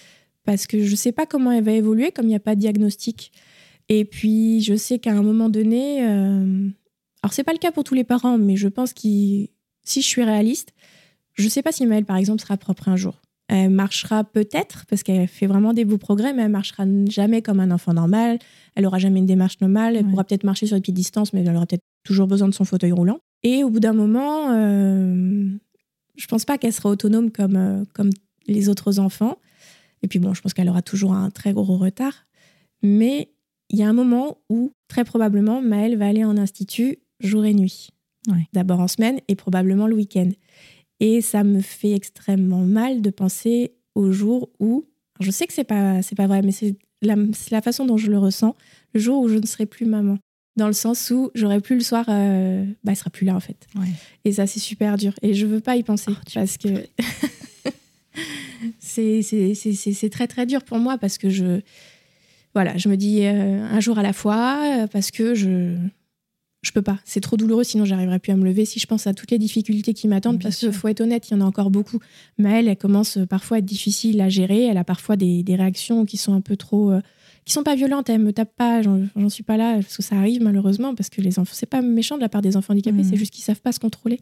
[0.44, 2.60] Parce que je sais pas comment elle va évoluer, comme il n'y a pas de
[2.62, 3.32] diagnostic.
[3.90, 6.04] Et puis, je sais qu'à un moment donné.
[6.06, 6.68] euh,
[7.24, 10.06] Alors, c'est pas le cas pour tous les parents, mais je pense que si je
[10.08, 10.74] suis réaliste,
[11.36, 13.22] je sais pas si Maëlle, par exemple, sera propre un jour.
[13.50, 17.60] Elle marchera peut-être, parce qu'elle fait vraiment des beaux progrès, mais elle marchera jamais comme
[17.60, 18.40] un enfant normal.
[18.76, 19.96] Elle aura jamais une démarche normale.
[19.96, 20.10] Elle Ouais.
[20.12, 22.66] pourra peut-être marcher sur des petites distances, mais elle aura peut-être toujours besoin de son
[22.66, 23.20] fauteuil roulant.
[23.44, 25.48] Et au bout d'un moment, euh,
[26.16, 28.10] je pense pas qu'elle sera autonome comme, euh, comme
[28.48, 29.38] les autres enfants.
[30.02, 32.26] Et puis bon, je pense qu'elle aura toujours un très gros retard.
[32.84, 33.32] Mais
[33.70, 37.54] il y a un moment où, très probablement, Maëlle va aller en institut jour et
[37.54, 37.90] nuit.
[38.28, 38.48] Ouais.
[38.54, 40.30] D'abord en semaine et probablement le week-end.
[41.00, 44.86] Et ça me fait extrêmement mal de penser au jour où,
[45.20, 47.98] je sais que c'est pas c'est pas vrai, mais c'est la, c'est la façon dont
[47.98, 48.56] je le ressens,
[48.94, 50.18] le jour où je ne serai plus maman.
[50.58, 53.40] Dans le sens où j'aurai plus le soir, euh, bah, elle sera plus là en
[53.40, 53.68] fait.
[53.76, 53.88] Ouais.
[54.26, 55.14] Et ça, c'est super dur.
[55.22, 56.68] Et je veux pas y penser Oh, parce que
[58.80, 61.62] c'est très très dur pour moi parce que je
[62.56, 65.78] voilà, je me dis euh, un jour à la fois euh, parce que je
[66.64, 67.00] je peux pas.
[67.06, 68.66] C'est trop douloureux, sinon j'arriverai plus à me lever.
[68.66, 71.36] Si je pense à toutes les difficultés qui m'attendent, parce qu'il faut être honnête, il
[71.36, 72.00] y en a encore beaucoup.
[72.38, 74.64] Maëlle, elle commence parfois à être difficile à gérer.
[74.64, 77.02] Elle a parfois des, des réactions qui sont un peu trop, euh,
[77.48, 78.10] qui sont pas violentes.
[78.10, 78.82] Elle me tape pas.
[78.82, 81.82] J'en suis pas là parce que ça arrive malheureusement parce que les enfants, c'est pas
[81.82, 83.04] méchant de la part des enfants handicapés, Mhm.
[83.10, 84.20] c'est juste qu'ils savent pas se contrôler.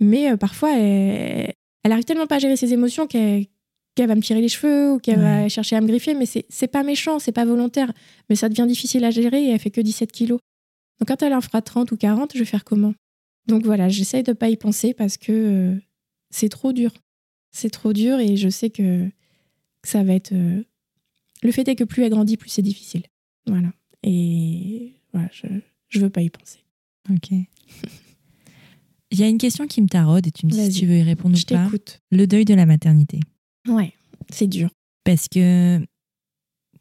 [0.00, 1.52] Mais euh, parfois, elle,
[1.84, 3.46] elle arrive tellement pas à gérer ses émotions qu'elle
[3.96, 6.14] va me tirer les cheveux ou qu'elle va chercher à me griffer.
[6.14, 7.92] Mais c'est c'est pas méchant, c'est pas volontaire.
[8.28, 10.40] Mais ça devient difficile à gérer et elle fait que 17 kilos.
[11.00, 12.94] Donc quand elle en fera 30 ou 40, je vais faire comment?
[13.48, 15.74] Donc voilà, j'essaye de pas y penser parce que euh,
[16.30, 16.92] c'est trop dur.
[17.50, 19.06] C'est trop dur et je sais que,
[19.82, 20.32] que ça va être.
[20.32, 20.62] euh,
[21.42, 23.02] Le fait est que plus elle grandit, plus c'est difficile.
[23.46, 23.72] Voilà.
[24.02, 25.46] Et voilà, je,
[25.88, 26.58] je veux pas y penser.
[27.10, 27.30] Ok.
[29.10, 30.96] Il y a une question qui me taraude et tu me dis si tu veux
[30.98, 31.64] y répondre Je ou pas.
[31.64, 32.00] t'écoute.
[32.10, 33.20] Le deuil de la maternité.
[33.68, 33.92] Ouais,
[34.30, 34.70] c'est dur.
[35.04, 35.84] Parce que,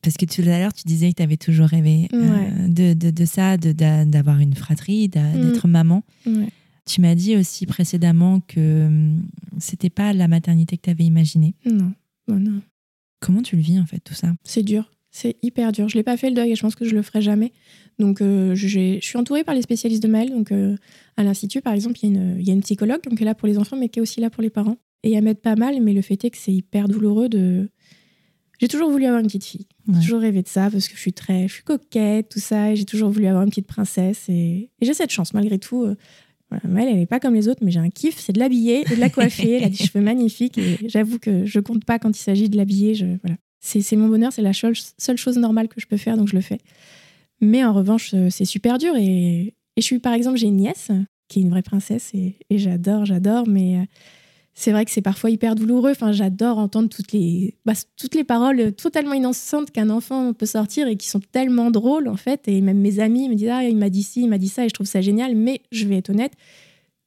[0.01, 3.09] parce que tout à l'heure, tu disais que tu avais toujours rêvé euh, de, de,
[3.12, 5.09] de ça, de- d'avoir une fratrie, Mm.
[5.51, 6.03] d'être maman.
[6.26, 6.47] Ouais.
[6.86, 9.24] Tu m'as dit aussi précédemment que hum,
[9.59, 11.53] c'était pas la maternité que tu avais imaginée.
[11.66, 11.93] Non,
[12.28, 12.62] non, non.
[13.22, 14.34] Comment tu le vis en fait, tout ça?
[14.43, 14.91] C'est dur.
[15.13, 15.88] C'est hyper dur.
[15.89, 17.51] Je l'ai pas fait le deuil et je pense que je le ferai jamais.
[17.99, 20.30] Donc, euh, je suis entourée par les spécialistes de Maël.
[20.32, 20.76] Donc, euh,
[21.17, 23.24] à l'Institut, par exemple, il y, a une- il y a une psychologue donc, qui
[23.24, 24.78] est là pour les enfants, mais qui est aussi là pour les parents.
[25.03, 27.69] Et elle m'aide pas mal, mais le fait est que c'est hyper douloureux de.
[28.59, 29.65] J'ai toujours voulu avoir une petite fille.
[29.91, 31.47] J'ai toujours rêvé de ça parce que je suis très.
[31.47, 32.72] Je suis coquette, tout ça.
[32.72, 34.30] Et j'ai toujours voulu avoir une petite princesse.
[34.30, 35.84] Et, et j'ai cette chance, malgré tout.
[35.84, 35.95] euh,
[36.52, 38.95] voilà, elle n'est pas comme les autres, mais j'ai un kiff, c'est de l'habiller et
[38.95, 39.52] de la coiffer.
[39.54, 42.58] elle a des cheveux magnifiques et j'avoue que je compte pas quand il s'agit de
[42.58, 42.93] l'habiller.
[42.95, 43.38] Je, voilà.
[43.64, 46.28] C'est c'est mon bonheur, c'est la seule, seule chose normale que je peux faire, donc
[46.28, 46.60] je le fais.
[47.41, 48.95] Mais en revanche, euh, c'est super dur.
[48.97, 50.89] Et, et je suis, par exemple, j'ai une nièce
[51.28, 53.84] qui est une vraie princesse et, et j'adore, j'adore, mais euh,
[54.54, 55.91] c'est vrai que c'est parfois hyper douloureux.
[55.91, 60.88] Enfin, j'adore entendre toutes les, bah, toutes les paroles totalement innocentes qu'un enfant peut sortir
[60.88, 62.47] et qui sont tellement drôles, en fait.
[62.47, 64.66] Et même mes amis me disent Ah, il m'a dit ci, il m'a dit ça,
[64.66, 65.36] et je trouve ça génial.
[65.36, 66.34] Mais je vais être honnête,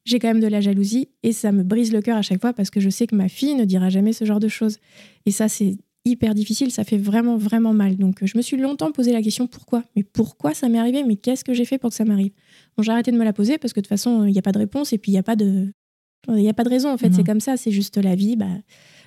[0.04, 2.52] j'ai quand même de la jalousie et ça me brise le cœur à chaque fois
[2.52, 4.78] parce que je sais que ma fille ne dira jamais ce genre de choses.
[5.26, 7.96] Et ça, c'est hyper difficile, ça fait vraiment, vraiment mal.
[7.96, 9.82] Donc, je me suis longtemps posé la question pourquoi?
[9.96, 11.02] Mais pourquoi ça m'est arrivé?
[11.04, 12.32] Mais qu'est-ce que j'ai fait pour que ça m'arrive?
[12.78, 14.52] J'ai arrêté de me la poser parce que de toute façon, il n'y a pas
[14.52, 15.72] de réponse et puis il n'y a pas de.
[16.28, 18.36] Il n'y a pas de raison, en fait, c'est comme ça, c'est juste la vie.
[18.36, 18.46] Bah,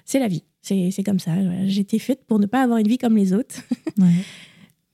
[0.05, 1.31] c'est la vie, c'est comme ça.
[1.65, 3.55] J'étais faite pour ne pas avoir une vie comme les autres.
[3.97, 4.05] Ouais.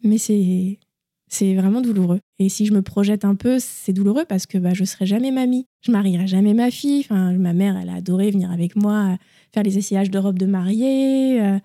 [0.03, 0.79] Mais c'est
[1.27, 2.19] c'est vraiment douloureux.
[2.39, 5.31] Et si je me projette un peu, c'est douloureux parce que bah, je serai jamais
[5.31, 5.65] mamie.
[5.81, 6.99] Je marierai jamais ma fille.
[7.01, 9.15] Enfin, ma mère, elle a adoré venir avec moi euh,
[9.51, 11.41] faire les essayages de robe de mariée.
[11.41, 11.57] euh,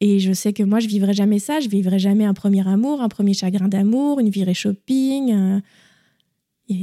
[0.00, 1.60] et je sais que moi, je vivrai jamais ça.
[1.60, 5.32] Je vivrai jamais un premier amour, un premier chagrin d'amour, une virée shopping.
[5.32, 5.60] euh,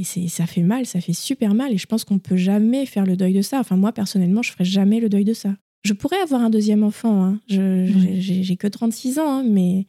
[0.00, 1.72] et ça fait mal, ça fait super mal.
[1.72, 3.58] Et je pense qu'on peut jamais faire le deuil de ça.
[3.60, 5.54] Enfin, moi, personnellement, je ferai jamais le deuil de ça.
[5.84, 7.24] Je pourrais avoir un deuxième enfant.
[7.24, 7.40] hein.
[7.48, 9.86] J'ai- j'ai que 36 ans, hein, mais,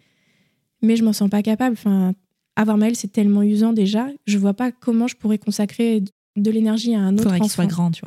[0.82, 1.74] mais je m'en sens pas capable.
[1.74, 2.14] Enfin,
[2.56, 4.08] avoir Maël, c'est tellement usant déjà.
[4.26, 6.04] Je vois pas comment je pourrais consacrer
[6.38, 7.54] de l'énergie à un autre Faudrait qu'il enfant.
[7.56, 8.02] soit grand, tu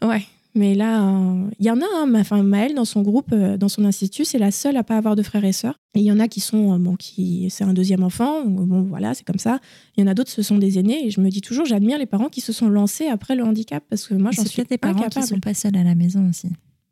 [0.00, 0.08] vois.
[0.10, 0.22] Ouais.
[0.56, 3.56] Mais là, euh, il y en a, hein, ma- enfin, Maëlle, dans son groupe, euh,
[3.56, 5.80] dans son institut, c'est la seule à pas avoir de frères et sœurs.
[5.94, 8.82] Et il y en a qui sont, euh, bon, qui, c'est un deuxième enfant, bon,
[8.82, 9.58] voilà, c'est comme ça.
[9.96, 11.06] Il y en a d'autres, ce sont des aînés.
[11.06, 13.82] Et je me dis toujours, j'admire les parents qui se sont lancés après le handicap,
[13.90, 15.26] parce que moi, j'en suis des parents incapable.
[15.26, 16.48] qui sont pas seuls à la maison aussi.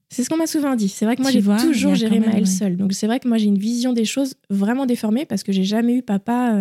[0.08, 0.88] C'est ce qu'on m'a souvent dit.
[0.88, 2.46] C'est vrai que moi, j'ai toujours géré Maëlle ouais.
[2.46, 2.76] seule.
[2.76, 5.64] Donc, c'est vrai que moi, j'ai une vision des choses vraiment déformée parce que j'ai
[5.64, 6.52] jamais eu papa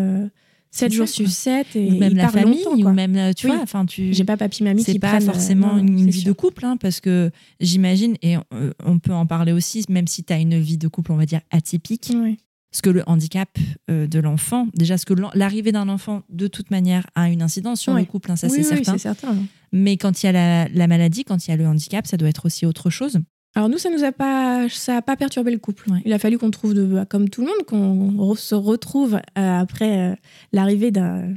[0.74, 1.34] 7 C'est jours sur quoi.
[1.34, 3.53] 7 et ou même la famille, ou même, euh, tu Oui.
[3.53, 4.13] vois, enfin, tu.
[4.13, 6.28] J'ai pas papy mamie c'est qui pas euh, forcément non, une, vie sûr.
[6.30, 10.24] de couple, hein, parce que j'imagine, et euh, on peut en parler aussi, même si
[10.24, 12.38] tu as une vie de couple, on va dire, atypique, Ouais.
[12.72, 13.49] ce que le handicap
[13.89, 17.82] euh, de l'enfant, déjà, ce que l'arrivée d'un enfant, de toute manière, a une incidence
[17.82, 18.97] sur le couple, hein, ça oui, c'est oui, certain.
[18.97, 19.36] certain.
[19.74, 22.15] Mais quand il y a la, la maladie, quand il y a le handicap, ça
[22.15, 23.19] doit être aussi autre chose.
[23.56, 25.89] Alors nous, ça nous a pas, ça a pas perturbé le couple.
[25.91, 25.99] Ouais.
[26.06, 29.60] Il a fallu qu'on trouve, de, bah, comme tout le monde, qu'on se retrouve euh,
[29.60, 30.16] après euh,
[30.54, 31.34] l'arrivée d'un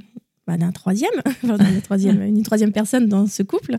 [0.46, 1.10] bah, d'un troisième,
[1.44, 3.78] enfin, troisième, une troisième personne dans ce couple.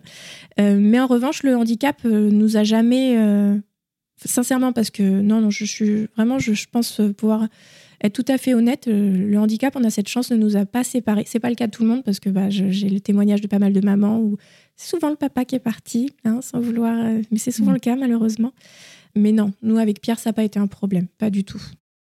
[0.60, 3.56] Euh, mais en revanche, le handicap nous a jamais, euh,
[4.18, 7.48] sincèrement, parce que non, non, je suis vraiment, je, je pense pouvoir
[8.04, 8.88] être tout à fait honnête.
[8.88, 11.24] le handicap, on a cette chance, ne nous a pas séparés.
[11.28, 13.48] C'est pas le cas de tout le monde parce que bah, j'ai le témoignage de
[13.48, 14.38] pas mal de mamans où
[14.76, 17.80] c'est souvent le papa qui est parti, hein, sans vouloir, euh, mais c'est souvent le
[17.80, 18.52] cas malheureusement.
[19.16, 21.62] Mais non, nous avec Pierre, ça n'a pas été un problème, pas du tout.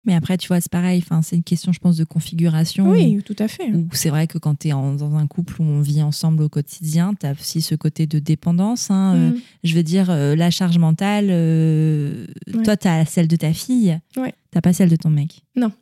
[0.05, 1.03] Mais après, tu vois, c'est pareil.
[1.23, 2.89] C'est une question, je pense, de configuration.
[2.91, 3.73] Oui, tout à fait.
[3.91, 7.13] C'est vrai que quand tu es dans un couple où on vit ensemble au quotidien,
[7.19, 8.89] tu as aussi ce côté de dépendance.
[8.93, 9.41] hein, euh, Mm.
[9.65, 12.63] je veux dire, euh, la charge mentale, euh, Ouais.
[12.63, 14.33] toi, tu as celle de ta fille, Ouais.
[14.53, 15.43] t'as pas celle de ton mec.
[15.57, 15.73] Non.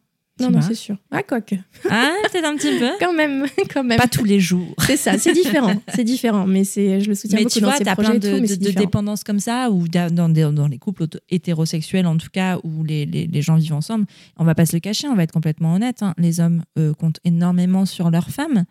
[0.41, 0.97] Non, non, c'est sûr.
[1.13, 1.55] Ah, quoique.
[1.89, 2.89] Ah, peut-être un petit peu.
[3.01, 3.99] Quand même, quand même.
[3.99, 4.75] Pas tous les jours.
[4.85, 5.75] C'est ça, c'est différent.
[5.95, 7.95] c'est différent, mais c'est, je le soutiens Mais beaucoup tu dans vois, ses tu as
[7.95, 10.67] projets plein et tout, de, de- de dépendances comme ça, ou da- dans, des- dans
[10.67, 14.07] les couples hétérosexuels en tout cas, où les, les- les gens vivent ensemble.
[14.37, 16.03] On va pas se le cacher, on va être complètement honnête.
[16.03, 18.65] hein, Les hommes euh, comptent énormément sur leurs femmes.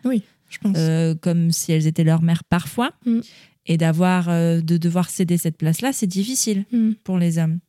[0.49, 0.75] Je pense.
[0.77, 2.91] euh, comme si elles étaient leur mère parfois.
[3.05, 3.19] Mm.
[3.65, 6.91] Et d'avoir, euh, de devoir céder cette place-là, c'est difficile Mm.
[7.05, 7.59] pour les hommes.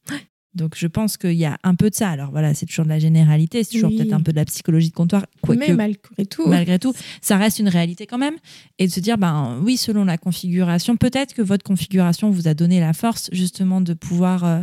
[0.54, 2.08] Donc je pense qu'il y a un peu de ça.
[2.10, 3.96] Alors voilà, c'est toujours de la généralité, c'est toujours Oui.
[3.98, 6.46] peut-être un peu de la psychologie de comptoir, mais quoique malgré tout.
[6.46, 8.34] malgré tout, ça reste une réalité quand même.
[8.78, 12.54] Et de se dire, ben oui, selon la configuration, peut-être que votre configuration vous a
[12.54, 14.62] donné la force justement de pouvoir euh,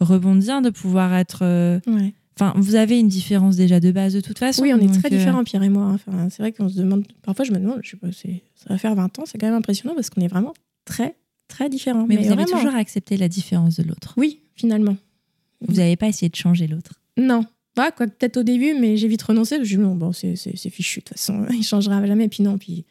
[0.00, 1.40] rebondir, de pouvoir être...
[1.42, 2.14] euh, Ouais.
[2.38, 4.62] Enfin, vous avez une différence déjà de base de toute façon.
[4.62, 5.86] Oui, on est très euh, différents, Pierre et moi.
[5.94, 7.06] Enfin, c'est vrai qu'on se demande.
[7.22, 8.28] Parfois, je me demande, je sais pas, ça
[8.68, 10.52] va faire 20 ans, c'est quand même impressionnant parce qu'on est vraiment
[10.84, 11.16] très,
[11.48, 12.04] très différents.
[12.06, 12.58] Mais, vous avez vraiment.
[12.58, 14.12] toujours accepté la différence de l'autre.
[14.18, 14.96] Oui, finalement.
[15.60, 17.00] Vous n'avez pas essayé de changer l'autre.
[17.16, 17.44] Non.
[17.76, 19.56] Ouais, quoi, peut-être au début, mais j'ai vite renoncé.
[19.56, 22.28] Je me suis dit, bon, c'est fichu, de toute façon, il changera jamais.
[22.28, 22.84] Puis non, puis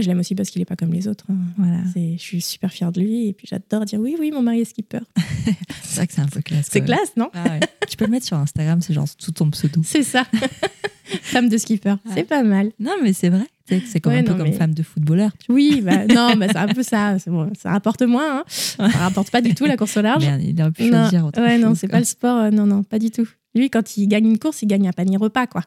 [0.00, 1.24] bah, je l'aime aussi parce qu'il est pas comme les autres.
[1.30, 1.36] hein.
[1.58, 1.78] Voilà.
[1.94, 4.64] Je suis super fière de lui et puis j'adore dire oui, oui, mon mari est
[4.64, 5.00] skipper.
[5.82, 6.68] C'est vrai que c'est un peu classe.
[6.70, 7.30] C'est classe, non?
[7.34, 7.60] Ah ouais.
[7.88, 9.80] tu peux le mettre sur Instagram, c'est genre sous ton pseudo.
[9.84, 10.24] C'est ça.
[11.04, 12.70] Femme de skipper, c'est pas mal.
[12.78, 13.46] Non, mais c'est vrai.
[13.86, 15.30] C'est comme Ouais, un peu non, comme mais- femme de footballeur.
[15.48, 17.16] Oui, bah, non, bah, c'est un peu ça.
[17.26, 18.38] Bon, ça rapporte moins.
[18.40, 18.44] Hein.
[18.48, 20.24] Ça rapporte pas du tout la course au large.
[20.24, 22.36] Merde, il aurait pu choisir autre ouais, non, c'est pas le sport.
[22.38, 23.28] euh, non, non, pas du tout.
[23.54, 25.62] Lui, quand il gagne une course, il gagne un panier repas, quoi.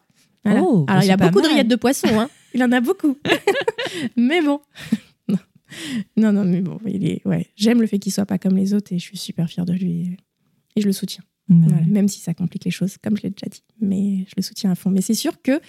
[0.45, 0.61] Voilà.
[0.63, 2.07] Oh, bah, Alors, il c'est a beaucoup de rillettes de poisson.
[2.19, 2.29] Hein.
[2.53, 3.17] Il en a beaucoup.
[4.17, 4.59] mais bon.
[5.27, 5.37] non.
[6.17, 7.25] non, non, mais bon, il est.
[7.25, 9.65] Ouais, j'aime le fait qu'il soit pas comme les autres et je suis super fière
[9.65, 10.17] de lui.
[10.75, 11.23] Et je le soutiens.
[11.49, 13.63] Voilà, même si ça complique les choses, comme je l'ai déjà dit.
[13.81, 14.89] Mais je le soutiens à fond.
[14.89, 15.59] Mais c'est sûr que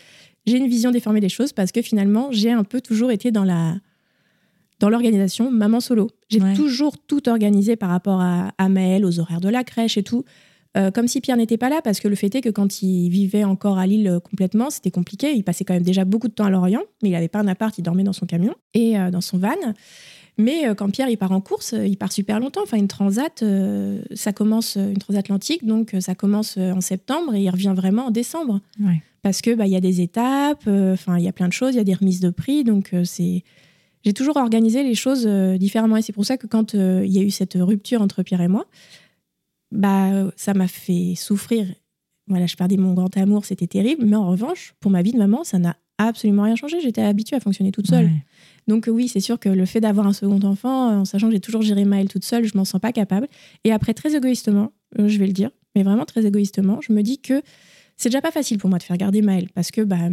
[0.47, 3.45] j'ai une vision déformée des choses parce que finalement, j'ai un peu toujours été dans
[3.45, 3.77] la
[4.81, 6.11] dans l'organisation maman solo.
[6.29, 6.55] J'ai Ouais.
[6.55, 10.25] toujours tout organisé par rapport à, à Maëlle, aux horaires de la crèche et tout.
[10.77, 13.09] Euh, comme si Pierre n'était pas là, parce que le fait est que quand il
[13.09, 15.33] vivait encore à Lille euh, complètement, c'était compliqué.
[15.33, 17.47] Il passait quand même déjà beaucoup de temps à Lorient, mais il n'avait pas un
[17.47, 19.51] appart, il dormait dans son camion et euh, dans son van.
[20.37, 22.63] Mais quand Pierre il part en course, il part super longtemps.
[22.65, 23.45] Enfin, une transat,
[24.15, 28.61] ça commence une transatlantique, donc ça commence en septembre et il revient vraiment en décembre
[28.85, 29.01] Ouais.
[29.23, 31.75] parce que bah il y a des étapes, enfin il y a plein de choses,
[31.75, 33.45] il y a des remises de prix, donc c'est
[34.05, 37.23] j'ai toujours organisé les choses différemment et c'est pour ça que quand il y a
[37.23, 38.67] eu cette rupture entre Pierre et moi,
[39.75, 41.67] bah ça m'a fait souffrir.
[42.27, 45.19] Voilà, je perdais mon grand amour, c'était terrible, mais en revanche, pour ma vie de
[45.19, 46.81] maman, ça n'a absolument rien changé.
[46.81, 48.07] J'étais habituée à fonctionner toute seule.
[48.07, 48.25] Ouais.
[48.67, 51.35] Donc oui, c'est sûr que le fait d'avoir un second enfant, euh, en sachant que
[51.35, 53.29] j'ai toujours géré Maëlle toute seule, je m'en sens pas capable.
[53.65, 57.03] Et après, très égoïstement, euh, je vais le dire, mais vraiment très égoïstement, je me
[57.03, 57.43] dis que
[57.97, 60.09] c'est déjà pas facile pour moi de faire garder Maëlle parce que bah,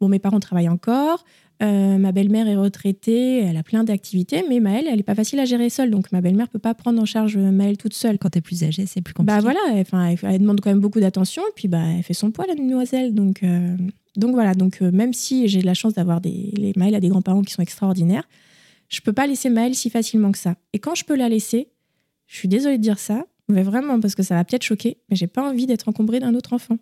[0.00, 1.24] bon, mes parents travaillent encore,
[1.62, 5.38] euh, ma belle-mère est retraitée, elle a plein d'activités, mais Maëlle, elle est pas facile
[5.38, 8.18] à gérer seule, donc ma belle-mère peut pas prendre en charge euh, Maëlle toute seule.
[8.18, 9.36] Quand t'es plus âgé, c'est plus compliqué.
[9.36, 12.14] Bah voilà, elle, elle, elle demande quand même beaucoup d'attention et puis bah, elle fait
[12.14, 13.14] son poids la demoiselle.
[13.14, 13.76] Donc, euh,
[14.16, 17.00] donc voilà, donc euh, même si j'ai de la chance d'avoir des les Maëlle a
[17.00, 18.28] des grands-parents qui sont extraordinaires,
[18.88, 20.56] je peux pas laisser Maëlle si facilement que ça.
[20.72, 21.68] Et quand je peux la laisser,
[22.26, 25.16] je suis désolée de dire ça, mais vraiment parce que ça va peut-être choquer, mais
[25.16, 26.78] j'ai pas envie d'être encombrée d'un autre enfant.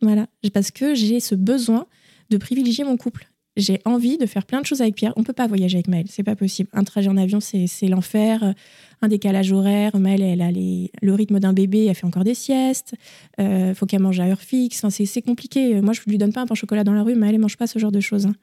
[0.00, 1.86] Voilà, parce que j'ai ce besoin
[2.30, 3.31] de privilégier mon couple.
[3.56, 5.12] J'ai envie de faire plein de choses avec Pierre.
[5.16, 6.70] On peut pas voyager avec Maëlle, c'est pas possible.
[6.72, 8.54] Un trajet en avion, c'est c'est l'enfer.
[9.02, 9.98] Un décalage horaire.
[9.98, 12.94] Maëlle, elle a les- le rythme d'un bébé, elle fait encore des siestes.
[13.40, 14.78] Euh, faut qu'elle mange à heure fixe.
[14.78, 15.80] Enfin, c'est c'est compliqué.
[15.82, 17.40] Moi, je lui donne pas un pain au chocolat dans la rue, mais elle ne
[17.42, 18.24] mange pas ce genre de choses.
[18.26, 18.34] hein.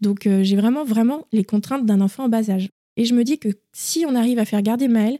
[0.00, 2.70] Donc, euh, j'ai vraiment, vraiment les contraintes d'un enfant en bas âge.
[2.96, 5.18] Et je me dis que si on arrive à faire garder Maëlle,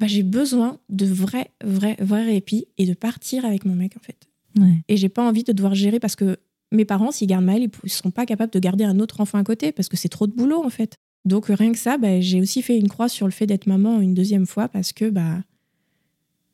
[0.00, 4.00] bah, j'ai besoin de vrai, vrai, vrai répit et de partir avec mon mec, en
[4.00, 4.16] fait.
[4.58, 4.72] Ouais.
[4.88, 6.38] Et j'ai pas envie de devoir gérer parce que
[6.72, 9.38] mes parents, s'ils gardent Maëlle, ils ne seront pas capables de garder un autre enfant
[9.38, 10.94] à côté parce que c'est trop de boulot, en fait.
[11.24, 13.66] Donc, euh, rien que ça, bah, j'ai aussi fait une croix sur le fait d'être
[13.66, 15.40] maman une deuxième fois parce que bah,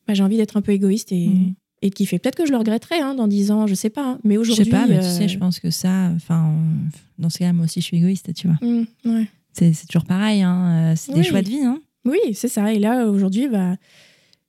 [0.06, 1.54] bah, j'ai envie d'être un peu égoïste et, Mhm.
[1.82, 2.18] et de kiffer.
[2.18, 4.04] Peut-être que je le regretterai hein, dans 10 ans, je sais pas.
[4.12, 4.18] hein.
[4.24, 4.64] Mais Je aujourd'hui.
[4.64, 6.54] sais pas, mais tu euh, sais, je pense que ça, enfin,
[7.18, 8.56] dans ce cas-là, moi aussi, je suis égoïste, tu vois.
[8.66, 9.26] mm, ouais.
[9.54, 10.92] C'est toujours pareil, hein.
[10.92, 11.78] euh, c'est des choix de vie, hein.
[12.06, 12.72] Oui, c'est ça.
[12.72, 13.76] Et là, aujourd'hui, bah,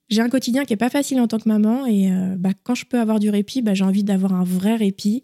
[0.09, 1.85] j'ai un quotidien qui est pas facile en tant que maman.
[1.85, 4.75] Et euh, bah, quand je peux avoir du répit, bah, j'ai envie d'avoir un vrai
[4.75, 5.23] répit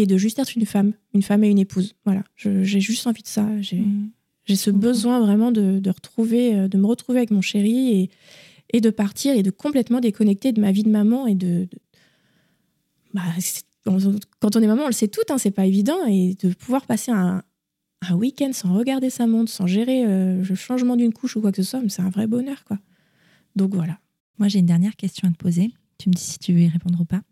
[0.00, 1.94] et de juste être une femme, une femme et une épouse.
[2.04, 3.48] Voilà, j'ai juste envie de ça.
[3.60, 3.82] J'ai
[4.44, 4.88] j'ai ce comprends.
[4.88, 8.10] besoin vraiment de, de retrouver, euh, de me retrouver avec mon chéri et,
[8.72, 11.66] et de partir et de complètement déconnecter de ma vie de maman et de.
[11.70, 11.78] de-
[13.14, 13.22] bah,
[13.86, 13.98] on-
[14.40, 16.86] quand on est maman, on le sait tout, hein, c'est pas évident et de pouvoir
[16.86, 17.42] passer un,
[18.08, 21.50] un week-end sans regarder sa montre, sans gérer euh, le changement d'une couche ou quoi
[21.52, 22.78] que ce soit, c'est un vrai bonheur, quoi.
[23.56, 23.98] Donc voilà.
[24.38, 25.72] Moi, j'ai une dernière question à te poser.
[25.98, 27.22] Tu me dis si tu veux y répondre ou pas.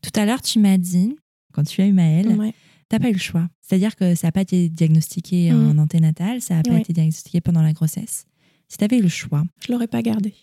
[0.00, 1.14] Tout à l'heure, tu m'as dit,
[1.52, 2.54] quand tu as eu Maëlle, Ouais.
[2.88, 3.48] t'as pas eu le choix.
[3.60, 6.80] C'est-à-dire que ça n'a pas été diagnostiqué en anténatal, ça n'a pas Ouais.
[6.80, 8.26] été diagnostiqué pendant la grossesse.
[8.68, 10.34] Si tu avais eu le choix, Je l'aurais pas gardé.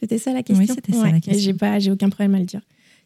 [0.00, 0.64] C'était ça la question.
[0.66, 1.56] Oui, c'était ça la question.
[1.78, 2.60] J'ai aucun problème à le dire.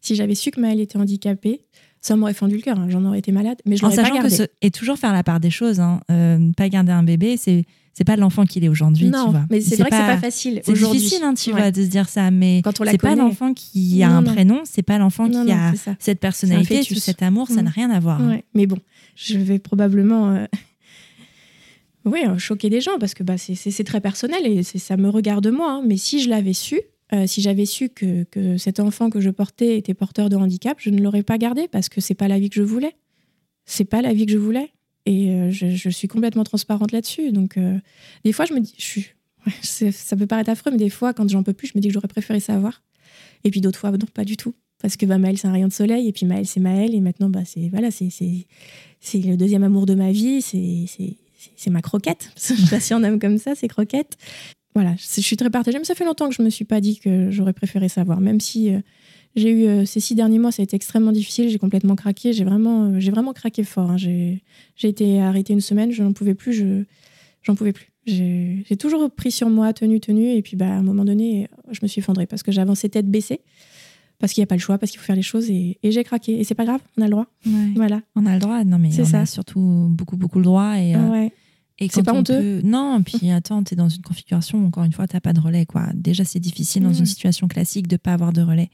[0.07, 1.63] Si j'avais su que Maëlle était handicapée,
[2.01, 2.79] ça m'aurait fendu le cœur.
[2.79, 4.37] hein, J'en aurais été malade, mais je en l'aurais pas sachant que gardé.
[4.37, 7.65] ce, et toujours faire la part des choses, hein, euh, pas garder un bébé, c'est
[7.93, 9.47] c'est pas l'enfant qu'il est aujourd'hui, non, tu vois.
[9.51, 11.59] mais c'est vrai que c'est pas facile C'est difficile, hein, tu Ouais.
[11.61, 14.15] vois, de se dire ça, mais Quand on la c'est pas l'enfant qui a Non,
[14.17, 14.33] un non.
[14.35, 17.89] prénom, c'est pas l'enfant qui non, a cette personnalité, tout cet amour, ça n'a rien
[17.91, 18.21] à voir.
[18.21, 18.29] hein.
[18.29, 18.77] Ouais, Mais bon,
[19.15, 20.45] je vais probablement euh,
[22.05, 25.73] oui, choquer des gens parce que bah, c'est- très personnel et ça me regarde moi.
[25.73, 25.83] hein.
[25.87, 26.81] Mais si je l'avais su,
[27.13, 30.77] euh, si j'avais su que, que cet enfant que je portais était porteur de handicap,
[30.81, 32.97] je ne l'aurais pas gardé parce que c'est pas la vie que je voulais.
[33.65, 34.71] C'est pas la vie que je voulais.
[35.07, 37.31] Et euh, je, suis complètement transparente là-dessus.
[37.31, 37.79] Donc, euh,
[38.25, 39.07] des fois, je me dis, je suis,
[39.93, 41.95] ça peut paraître affreux, mais des fois, quand j'en peux plus, je me dis que
[41.95, 42.83] j'aurais préféré savoir.
[43.45, 44.55] Et puis d'autres fois, non, pas du tout.
[44.83, 47.01] parce que bah, Maël, c'est un rayon de soleil, et puis Maël, c'est Maël, et
[47.01, 48.11] maintenant, bah, c'est voilà, c'est
[49.15, 52.33] le deuxième amour de ma vie, c'est ma croquette.
[52.37, 54.17] je sais pas si on aime comme ça, c'est croquette.
[54.77, 56.99] Voilà, je suis très partagée, mais ça fait longtemps que je me suis pas dit
[56.99, 58.81] que j'aurais préféré savoir, même si euh,
[59.35, 62.35] j'ai eu euh, ces six derniers mois, ça a été extrêmement difficile, j'ai complètement craqué,
[62.35, 63.93] j'ai vraiment, euh, j'ai vraiment craqué fort.
[63.93, 63.97] Hein.
[63.97, 64.43] J'ai
[64.83, 66.85] été arrêtée une semaine, je n'en pouvais plus, je
[67.43, 67.91] j'en pouvais plus.
[68.05, 71.79] J'ai toujours pris sur moi, tenu, tenu, et puis bah, à un moment donné, je
[71.83, 73.41] me suis effondrée parce que j'avançais tête baissée
[74.19, 76.05] parce qu'il n'y a pas le choix, parce qu'il faut faire les choses et, j'ai
[76.05, 76.39] craqué.
[76.39, 77.29] Et c'est pas grave, on a le droit.
[77.77, 78.03] Voilà.
[78.15, 79.21] On a le droit, non mais on ça.
[79.21, 80.75] a surtout beaucoup, beaucoup le droit.
[80.77, 81.33] Et, ouais.
[81.79, 82.63] Et c'est pas honteux.
[82.63, 85.67] Non, puis attends, tu es dans une configuration, encore une fois, tu pas de relais.
[85.67, 85.89] quoi.
[85.95, 88.71] Déjà, c'est difficile dans une situation classique de pas avoir de relais.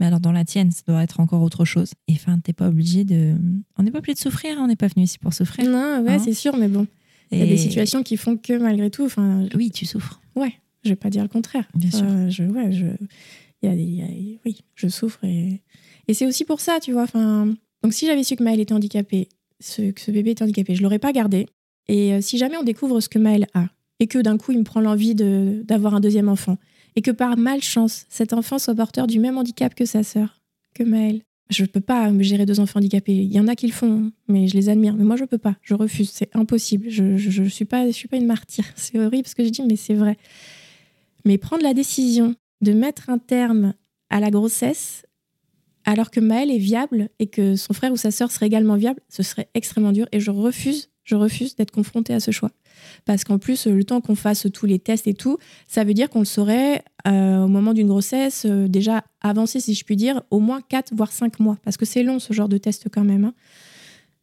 [0.00, 1.92] Mais alors dans la tienne, ça doit être encore autre chose.
[2.08, 3.36] Et enfin, t'es pas obligé de.
[3.78, 5.70] On n'est pas obligé de souffrir, hein, on n'est pas venu ici pour souffrir.
[5.70, 6.18] Non, ouais, hein.
[6.18, 6.86] c'est sûr, mais bon.
[7.30, 9.04] Il y a des situations qui font que malgré tout.
[9.04, 10.20] Enfin, oui, tu souffres.
[10.34, 10.52] Ouais,
[10.84, 11.66] je vais pas dire le contraire.
[11.74, 12.04] Bien sûr.
[12.28, 12.86] je, ouais, je,
[14.44, 15.62] oui, je souffre et,
[16.08, 17.04] et c'est aussi pour ça, tu vois.
[17.04, 19.28] Enfin, donc si j'avais su que Maël était handicapé,
[19.60, 21.46] ce, que ce bébé était handicapé, je l'aurais pas gardé.
[21.88, 23.66] Et euh, si jamais on découvre ce que Maël a
[24.00, 26.58] et que d'un coup il me prend l'envie d'avoir un deuxième enfant
[26.96, 30.40] et que par malchance cet enfant soit porteur du même handicap que sa sœur,
[30.74, 33.14] que Maël, je peux pas gérer deux enfants handicapés.
[33.14, 34.94] Il y en a qui le font, mais je les admire.
[34.94, 35.56] Mais moi, je peux pas.
[35.60, 36.10] Je refuse.
[36.10, 36.88] C'est impossible.
[36.88, 38.64] Je, je, je, suis pas, suis pas une martyre.
[38.76, 40.16] C'est horrible ce que je dis, mais c'est vrai.
[41.24, 43.74] Mais prendre la décision de mettre un terme
[44.08, 45.04] à la grossesse
[45.84, 49.00] alors que Maël est viable et que son frère ou sa sœur serait également viable,
[49.08, 52.50] ce serait extrêmement dur et je refuse, je refuse d'être confrontée à ce choix.
[53.04, 55.38] Parce qu'en plus, le temps qu'on fasse tous les tests et tout,
[55.68, 59.74] ça veut dire qu'on le saurait euh, au moment d'une grossesse, euh, déjà avancé si
[59.74, 61.58] je puis dire, au moins 4 voire 5 mois.
[61.64, 63.24] Parce que c'est long ce genre de test quand même.
[63.24, 63.34] Hein.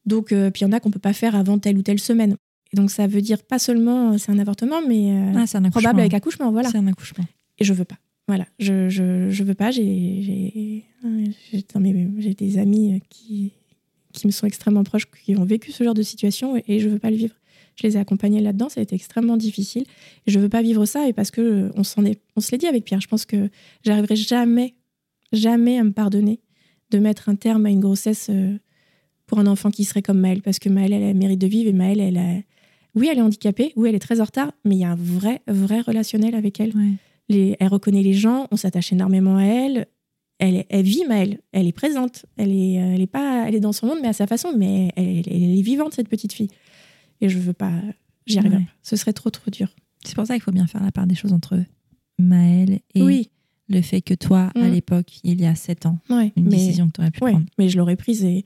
[0.05, 1.99] Donc, euh, puis il y en a qu'on peut pas faire avant telle ou telle
[1.99, 2.35] semaine.
[2.71, 6.51] Et donc ça veut dire pas seulement c'est un avortement, mais ah, probable avec accouchement.
[6.51, 6.69] Voilà.
[6.69, 7.25] C'est un accouchement.
[7.57, 7.97] Et je veux pas.
[8.27, 9.71] Voilà, je, je, je veux pas.
[9.71, 10.85] J'ai
[12.37, 13.53] des amis qui,
[14.13, 16.99] qui me sont extrêmement proches, qui ont vécu ce genre de situation et, je veux
[16.99, 17.35] pas le vivre.
[17.75, 19.85] Je les ai accompagnés là-dedans, ça a été extrêmement difficile.
[20.27, 22.57] Et je veux pas vivre ça et parce que on s'en est, on se l'est
[22.57, 22.99] dit avec Pierre.
[22.99, 23.49] Je pense que
[23.85, 24.75] j'arriverai jamais,
[25.31, 26.41] jamais à me pardonner
[26.91, 28.57] de mettre un terme à une grossesse euh,
[29.27, 31.69] pour un enfant qui serait comme Maëlle, parce que Maëlle, elle a mérite de vivre
[31.69, 32.33] et Maëlle, elle a,
[32.95, 34.95] oui, elle est handicapée, oui, elle est très en retard, mais il y a un
[34.95, 36.73] vrai, vrai relationnel avec elle
[37.29, 39.87] elle reconnaît les gens, on s'attache énormément à elle.
[40.39, 43.73] Elle, elle vit Maëlle, elle est présente, elle est, elle est pas, elle est dans
[43.73, 46.49] son monde, mais à sa façon, mais elle, est vivante cette petite fille.
[47.19, 47.73] Et je veux pas,
[48.25, 48.71] j'y arriverai pas.
[48.81, 49.67] Ce serait trop trop dur.
[50.05, 51.61] C'est pour ça qu'il faut bien faire la part des choses entre
[52.17, 53.29] Maëlle et oui.
[53.67, 54.71] le fait que toi, à mm.
[54.71, 57.45] l'époque, il y a sept ans, une décision que tu aurais pu prendre.
[57.57, 58.45] Mais je l'aurais prise et,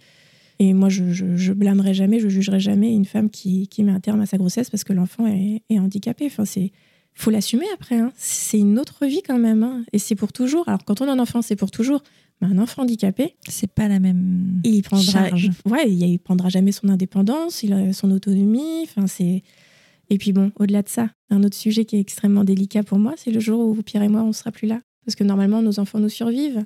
[0.57, 3.99] et moi, je, je, blâmerai jamais, je jugerai jamais une femme qui, qui met un
[3.99, 6.25] terme à sa grossesse parce que l'enfant est, est handicapé.
[6.25, 6.71] Enfin, c'est
[7.15, 7.95] faut l'assumer après.
[7.95, 8.11] Hein.
[8.15, 9.63] C'est une autre vie quand même.
[9.63, 9.83] Hein.
[9.93, 10.67] Et c'est pour toujours.
[10.67, 12.03] Alors, quand on a un enfant, c'est pour toujours.
[12.41, 13.35] Mais un enfant handicapé.
[13.47, 14.61] C'est pas la même.
[14.63, 15.51] Il prendra, charge.
[15.65, 18.83] ouais, il, prendra jamais son indépendance, il a son autonomie.
[18.83, 19.43] Enfin, c'est.
[20.09, 23.13] Et puis bon, au-delà de ça, un autre sujet qui est extrêmement délicat pour moi,
[23.17, 24.81] c'est le jour où Pierre et moi, on sera plus là.
[25.05, 26.65] Parce que normalement, nos enfants nous survivent.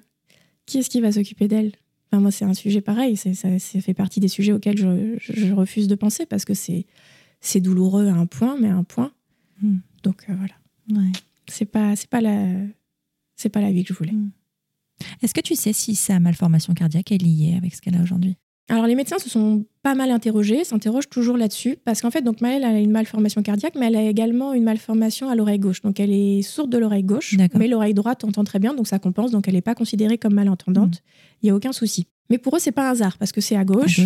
[0.66, 1.72] Qui est-ce qui va s'occuper d'elle?
[2.12, 3.16] Enfin, Moi, c'est un sujet pareil.
[3.16, 7.62] Ça, ça, fait partie des sujets auxquels je, je, refuse de penser parce que c'est
[7.62, 9.12] douloureux à un point, mais à un point.
[9.62, 9.78] Hmm.
[10.08, 10.53] Donc euh, voilà.
[11.01, 11.12] Ouais.
[11.47, 12.47] C'est pas c'est pas la
[13.36, 14.12] c'est pas la vie que je voulais.
[14.12, 14.32] Mm.
[15.22, 18.38] Est-ce que tu sais si sa malformation cardiaque est liée avec ce qu'elle a aujourd'hui?
[18.70, 22.41] Alors les médecins se sont pas mal interrogés, s'interrogent toujours là-dessus, parce qu'en fait, donc
[22.41, 25.82] Maëlle a une malformation cardiaque, mais elle a également une malformation à l'oreille gauche.
[25.82, 28.99] Donc elle est sourde de l'oreille gauche, mais l'oreille droite entend très bien, donc ça
[28.99, 30.95] compense, donc elle n'est pas considérée comme malentendante.
[30.95, 31.38] Mm.
[31.41, 32.08] Il n'y a aucun souci.
[32.30, 34.02] Mais pour eux, c'est pas un hasard parce que c'est à gauche.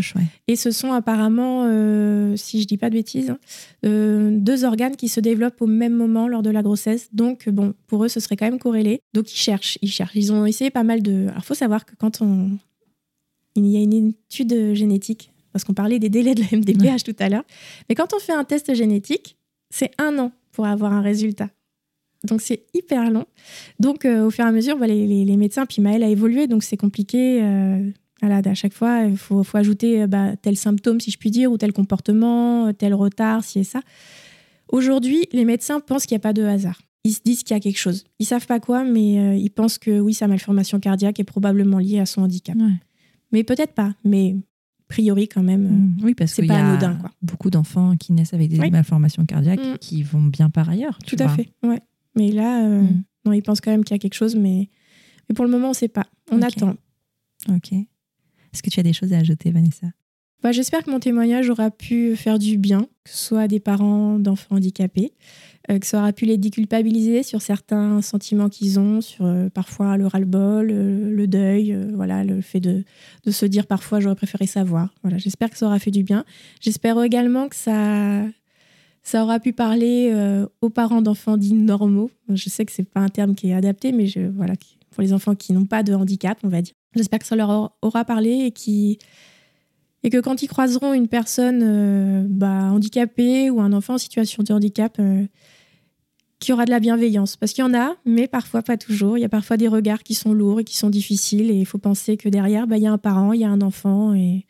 [0.48, 3.40] Et ce sont apparemment, euh, si je dis pas de bêtises, hein,
[3.86, 7.10] euh, deux organes qui se développent au même moment lors de la grossesse.
[7.14, 9.02] Donc, bon, pour eux, ce serait quand même corrélé.
[9.14, 10.16] Donc, ils cherchent, ils cherchent.
[10.16, 11.28] Ils ont essayé pas mal de.
[11.30, 12.52] Alors, faut savoir que quand on.
[13.56, 17.16] Il y a une étude génétique, parce qu'on parlait des délais de la MDPH tout
[17.20, 17.44] à l'heure.
[17.90, 19.36] Mais quand on fait un test génétique,
[19.70, 21.50] c'est un an pour avoir un résultat.
[22.24, 23.26] Donc c'est hyper long.
[23.80, 26.48] Donc euh, au fur et à mesure, bah, les, les, médecins, puis Maëlle a évolué,
[26.48, 27.42] donc c'est compliqué.
[28.22, 31.52] Voilà, à chaque fois, il faut, ajouter euh, bah, tel symptôme, si je puis dire,
[31.52, 33.82] ou tel comportement, euh, tel retard, si et ça.
[34.70, 36.80] Aujourd'hui, les médecins pensent qu'il n'y a pas de hasard.
[37.04, 38.04] Ils se disent qu'il y a quelque chose.
[38.20, 41.80] Ils savent pas quoi, mais euh, ils pensent que oui, sa malformation cardiaque est probablement
[41.80, 42.56] liée à son handicap.
[43.32, 43.96] Mais peut-être pas.
[44.06, 45.98] Mais a priori, quand même, mmh.
[46.04, 46.96] oui, parce c'est pas y anodin.
[46.96, 47.10] Quoi.
[47.24, 49.78] Beaucoup d'enfants qui naissent avec des malformations cardiaques mmh.
[49.80, 51.00] qui vont bien par ailleurs.
[51.08, 51.50] Tout à fait.
[51.64, 51.82] Ouais.
[52.16, 53.04] Mais là, mmh.
[53.26, 54.70] non, ils pensent quand même qu'il y a quelque chose, mais,
[55.28, 56.06] mais pour le moment, on ne sait pas.
[56.30, 56.76] On attend.
[57.50, 57.74] Ok.
[58.54, 59.88] Est-ce que tu as des choses à ajouter, Vanessa?
[60.44, 63.60] Bah, J'espère que mon témoignage aura pu faire du bien, que ce soit à des
[63.60, 65.14] parents d'enfants handicapés,
[65.70, 69.98] euh, que ça aura pu les déculpabiliser sur certains sentiments qu'ils ont, sur euh, parfois
[69.98, 72.84] le ras-le-bol, euh, le deuil, voilà, le fait de,
[73.24, 74.94] de se dire parfois j'aurais préféré savoir.
[75.04, 76.26] Voilà, j'espère que ça aura fait du bien.
[76.60, 78.26] J'espère également que ça,
[79.04, 80.12] ça aura pu parler
[80.62, 82.10] aux parents d'enfants dits normaux.
[82.30, 84.56] Je sais que c'est pas un terme qui est adapté, mais je, voilà,
[84.90, 86.74] pour les enfants qui n'ont pas de handicap, on va dire.
[86.96, 89.00] J'espère que ça leur aura parlé et qui
[90.04, 94.42] et que quand ils croiseront une personne euh, bah, handicapée ou un enfant en situation
[94.42, 95.26] de handicap, euh,
[96.40, 97.38] qui aura de la bienveillance.
[97.38, 99.18] Parce qu'il y en a, mais parfois pas toujours.
[99.18, 101.52] Il y a parfois des regards qui sont lourds et qui sont difficiles.
[101.52, 103.50] Et il faut penser que derrière, bah, il y a un parent, il y a
[103.50, 104.16] un enfant.
[104.16, 104.48] Et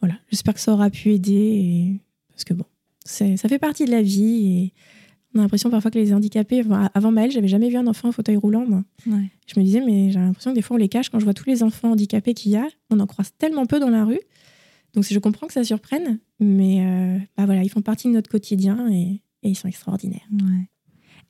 [0.00, 2.00] voilà, j'espère que ça aura pu aider.
[2.30, 2.64] Parce que bon,
[3.04, 4.72] ça fait partie de la vie.
[5.34, 6.62] On a l'impression parfois que les handicapés.
[6.94, 8.82] Avant Maëlle, j'avais jamais vu un enfant en fauteuil roulant, moi.
[9.06, 11.08] Je me disais, mais j'ai l'impression que des fois on les cache.
[11.08, 13.78] Quand je vois tous les enfants handicapés qu'il y a, on en croise tellement peu
[13.78, 14.20] dans la rue.
[14.94, 18.28] Donc je comprends que ça surprenne, mais euh, bah voilà, ils font partie de notre
[18.28, 20.26] quotidien et, ils sont extraordinaires.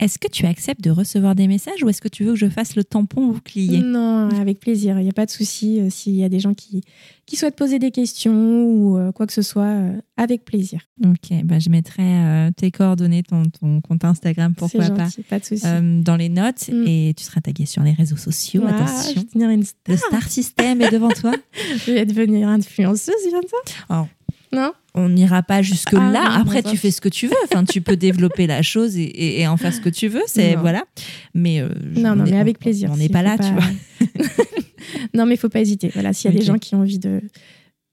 [0.01, 2.49] Est-ce que tu acceptes de recevoir des messages ou est-ce que tu veux que je
[2.49, 4.99] fasse le tampon bouclier Non, avec plaisir.
[4.99, 5.79] Il n'y a pas de souci.
[5.79, 6.83] Euh, s'il y a des gens qui,
[7.27, 9.77] qui souhaitent poser des questions ou euh, quoi que ce soit,
[10.17, 10.81] avec plaisir.
[11.05, 15.45] Ok, bah je mettrai tes coordonnées, ton, ton, compte Instagram, pourquoi gentil, pas, pas de
[15.45, 15.67] souci.
[16.03, 16.87] dans les notes mm.
[16.87, 18.65] et tu seras tagué sur les réseaux sociaux.
[18.67, 19.23] attention.
[19.35, 19.77] une star.
[19.89, 21.33] Le star system est devant toi.
[21.87, 23.75] je vais devenir influenceuse, vient de ça?
[23.91, 24.07] Oh.
[24.53, 26.25] Non on n'ira pas jusque là.
[26.27, 27.37] Ah, Après, tu fais ce que tu veux.
[27.45, 30.23] Enfin, tu peux développer la chose et, en faire ce que tu veux.
[30.27, 30.85] C'est voilà.
[31.35, 32.91] Mais euh, non, non, mais avec plaisir.
[32.93, 34.09] On n'est pas là, tu vois.
[35.15, 35.91] non, mais il faut pas hésiter.
[35.95, 37.23] Voilà, s'il y a des gens qui ont envie de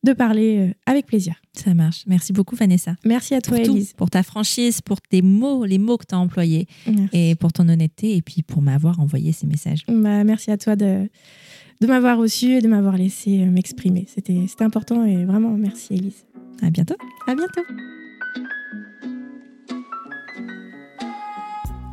[0.03, 1.36] de parler euh, avec plaisir.
[1.53, 2.03] Ça marche.
[2.08, 2.95] Merci beaucoup, Vanessa.
[3.03, 3.93] Merci à toi, Elise.
[3.93, 6.68] Pour ta franchise, pour tes mots, les mots que tu as employés
[7.14, 9.84] et pour ton honnêteté et puis pour m'avoir envoyé ces messages.
[9.88, 11.10] Bah, merci à toi de,
[11.82, 14.05] de m'avoir reçu et de m'avoir laissé euh, m'exprimer.
[14.08, 16.26] C'était important et vraiment merci, Elise.
[16.62, 16.97] À bientôt.
[17.28, 17.62] À bientôt.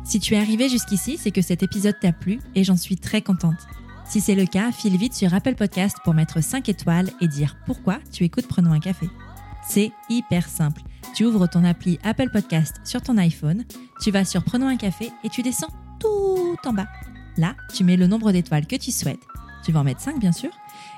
[0.03, 3.21] Si tu es arrivé jusqu'ici, c'est que cet épisode t'a plu et j'en suis très
[3.21, 3.57] contente.
[4.07, 7.57] Si c'est le cas, file vite sur Apple Podcast pour mettre 5 étoiles et dire
[7.65, 9.09] pourquoi tu écoutes Prenons un café.
[9.67, 10.81] C'est hyper simple.
[11.15, 13.63] Tu ouvres ton appli Apple Podcast sur ton iPhone,
[14.01, 16.87] tu vas sur Prenons un café et tu descends tout en bas.
[17.37, 19.19] Là, tu mets le nombre d'étoiles que tu souhaites,
[19.65, 20.51] tu vas en mettre 5 bien sûr,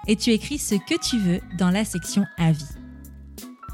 [0.08, 2.77] et tu écris ce que tu veux dans la section Avis.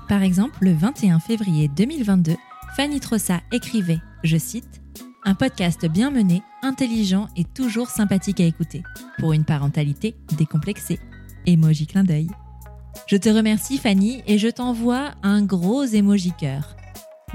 [0.07, 2.35] Par exemple, le 21 février 2022,
[2.75, 4.81] Fanny Trossa écrivait, je cite,
[5.23, 8.83] Un podcast bien mené, intelligent et toujours sympathique à écouter,
[9.19, 10.99] pour une parentalité décomplexée.
[11.45, 12.27] Emoji clin d'œil.
[13.07, 16.75] Je te remercie Fanny et je t'envoie un gros emoji cœur.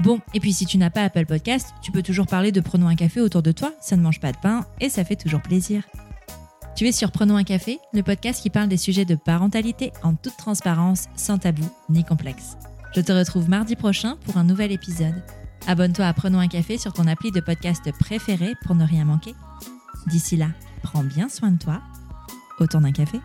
[0.01, 2.87] Bon, et puis si tu n'as pas Apple Podcast, tu peux toujours parler de Prenons
[2.87, 5.41] un café autour de toi, ça ne mange pas de pain et ça fait toujours
[5.41, 5.83] plaisir.
[6.79, 10.13] Tu es sur Prenons un café, le podcast qui parle des sujets de parentalité en
[10.15, 12.55] toute transparence, sans tabou ni complexe.
[12.95, 15.21] Je te retrouve mardi prochain pour un nouvel épisode.
[15.67, 19.35] Abonne-toi à Prenons un café sur ton appli de podcast préféré pour ne rien manquer.
[20.07, 20.51] D'ici là,
[20.81, 21.81] prends bien soin de toi.
[22.61, 23.19] Autour d'un café.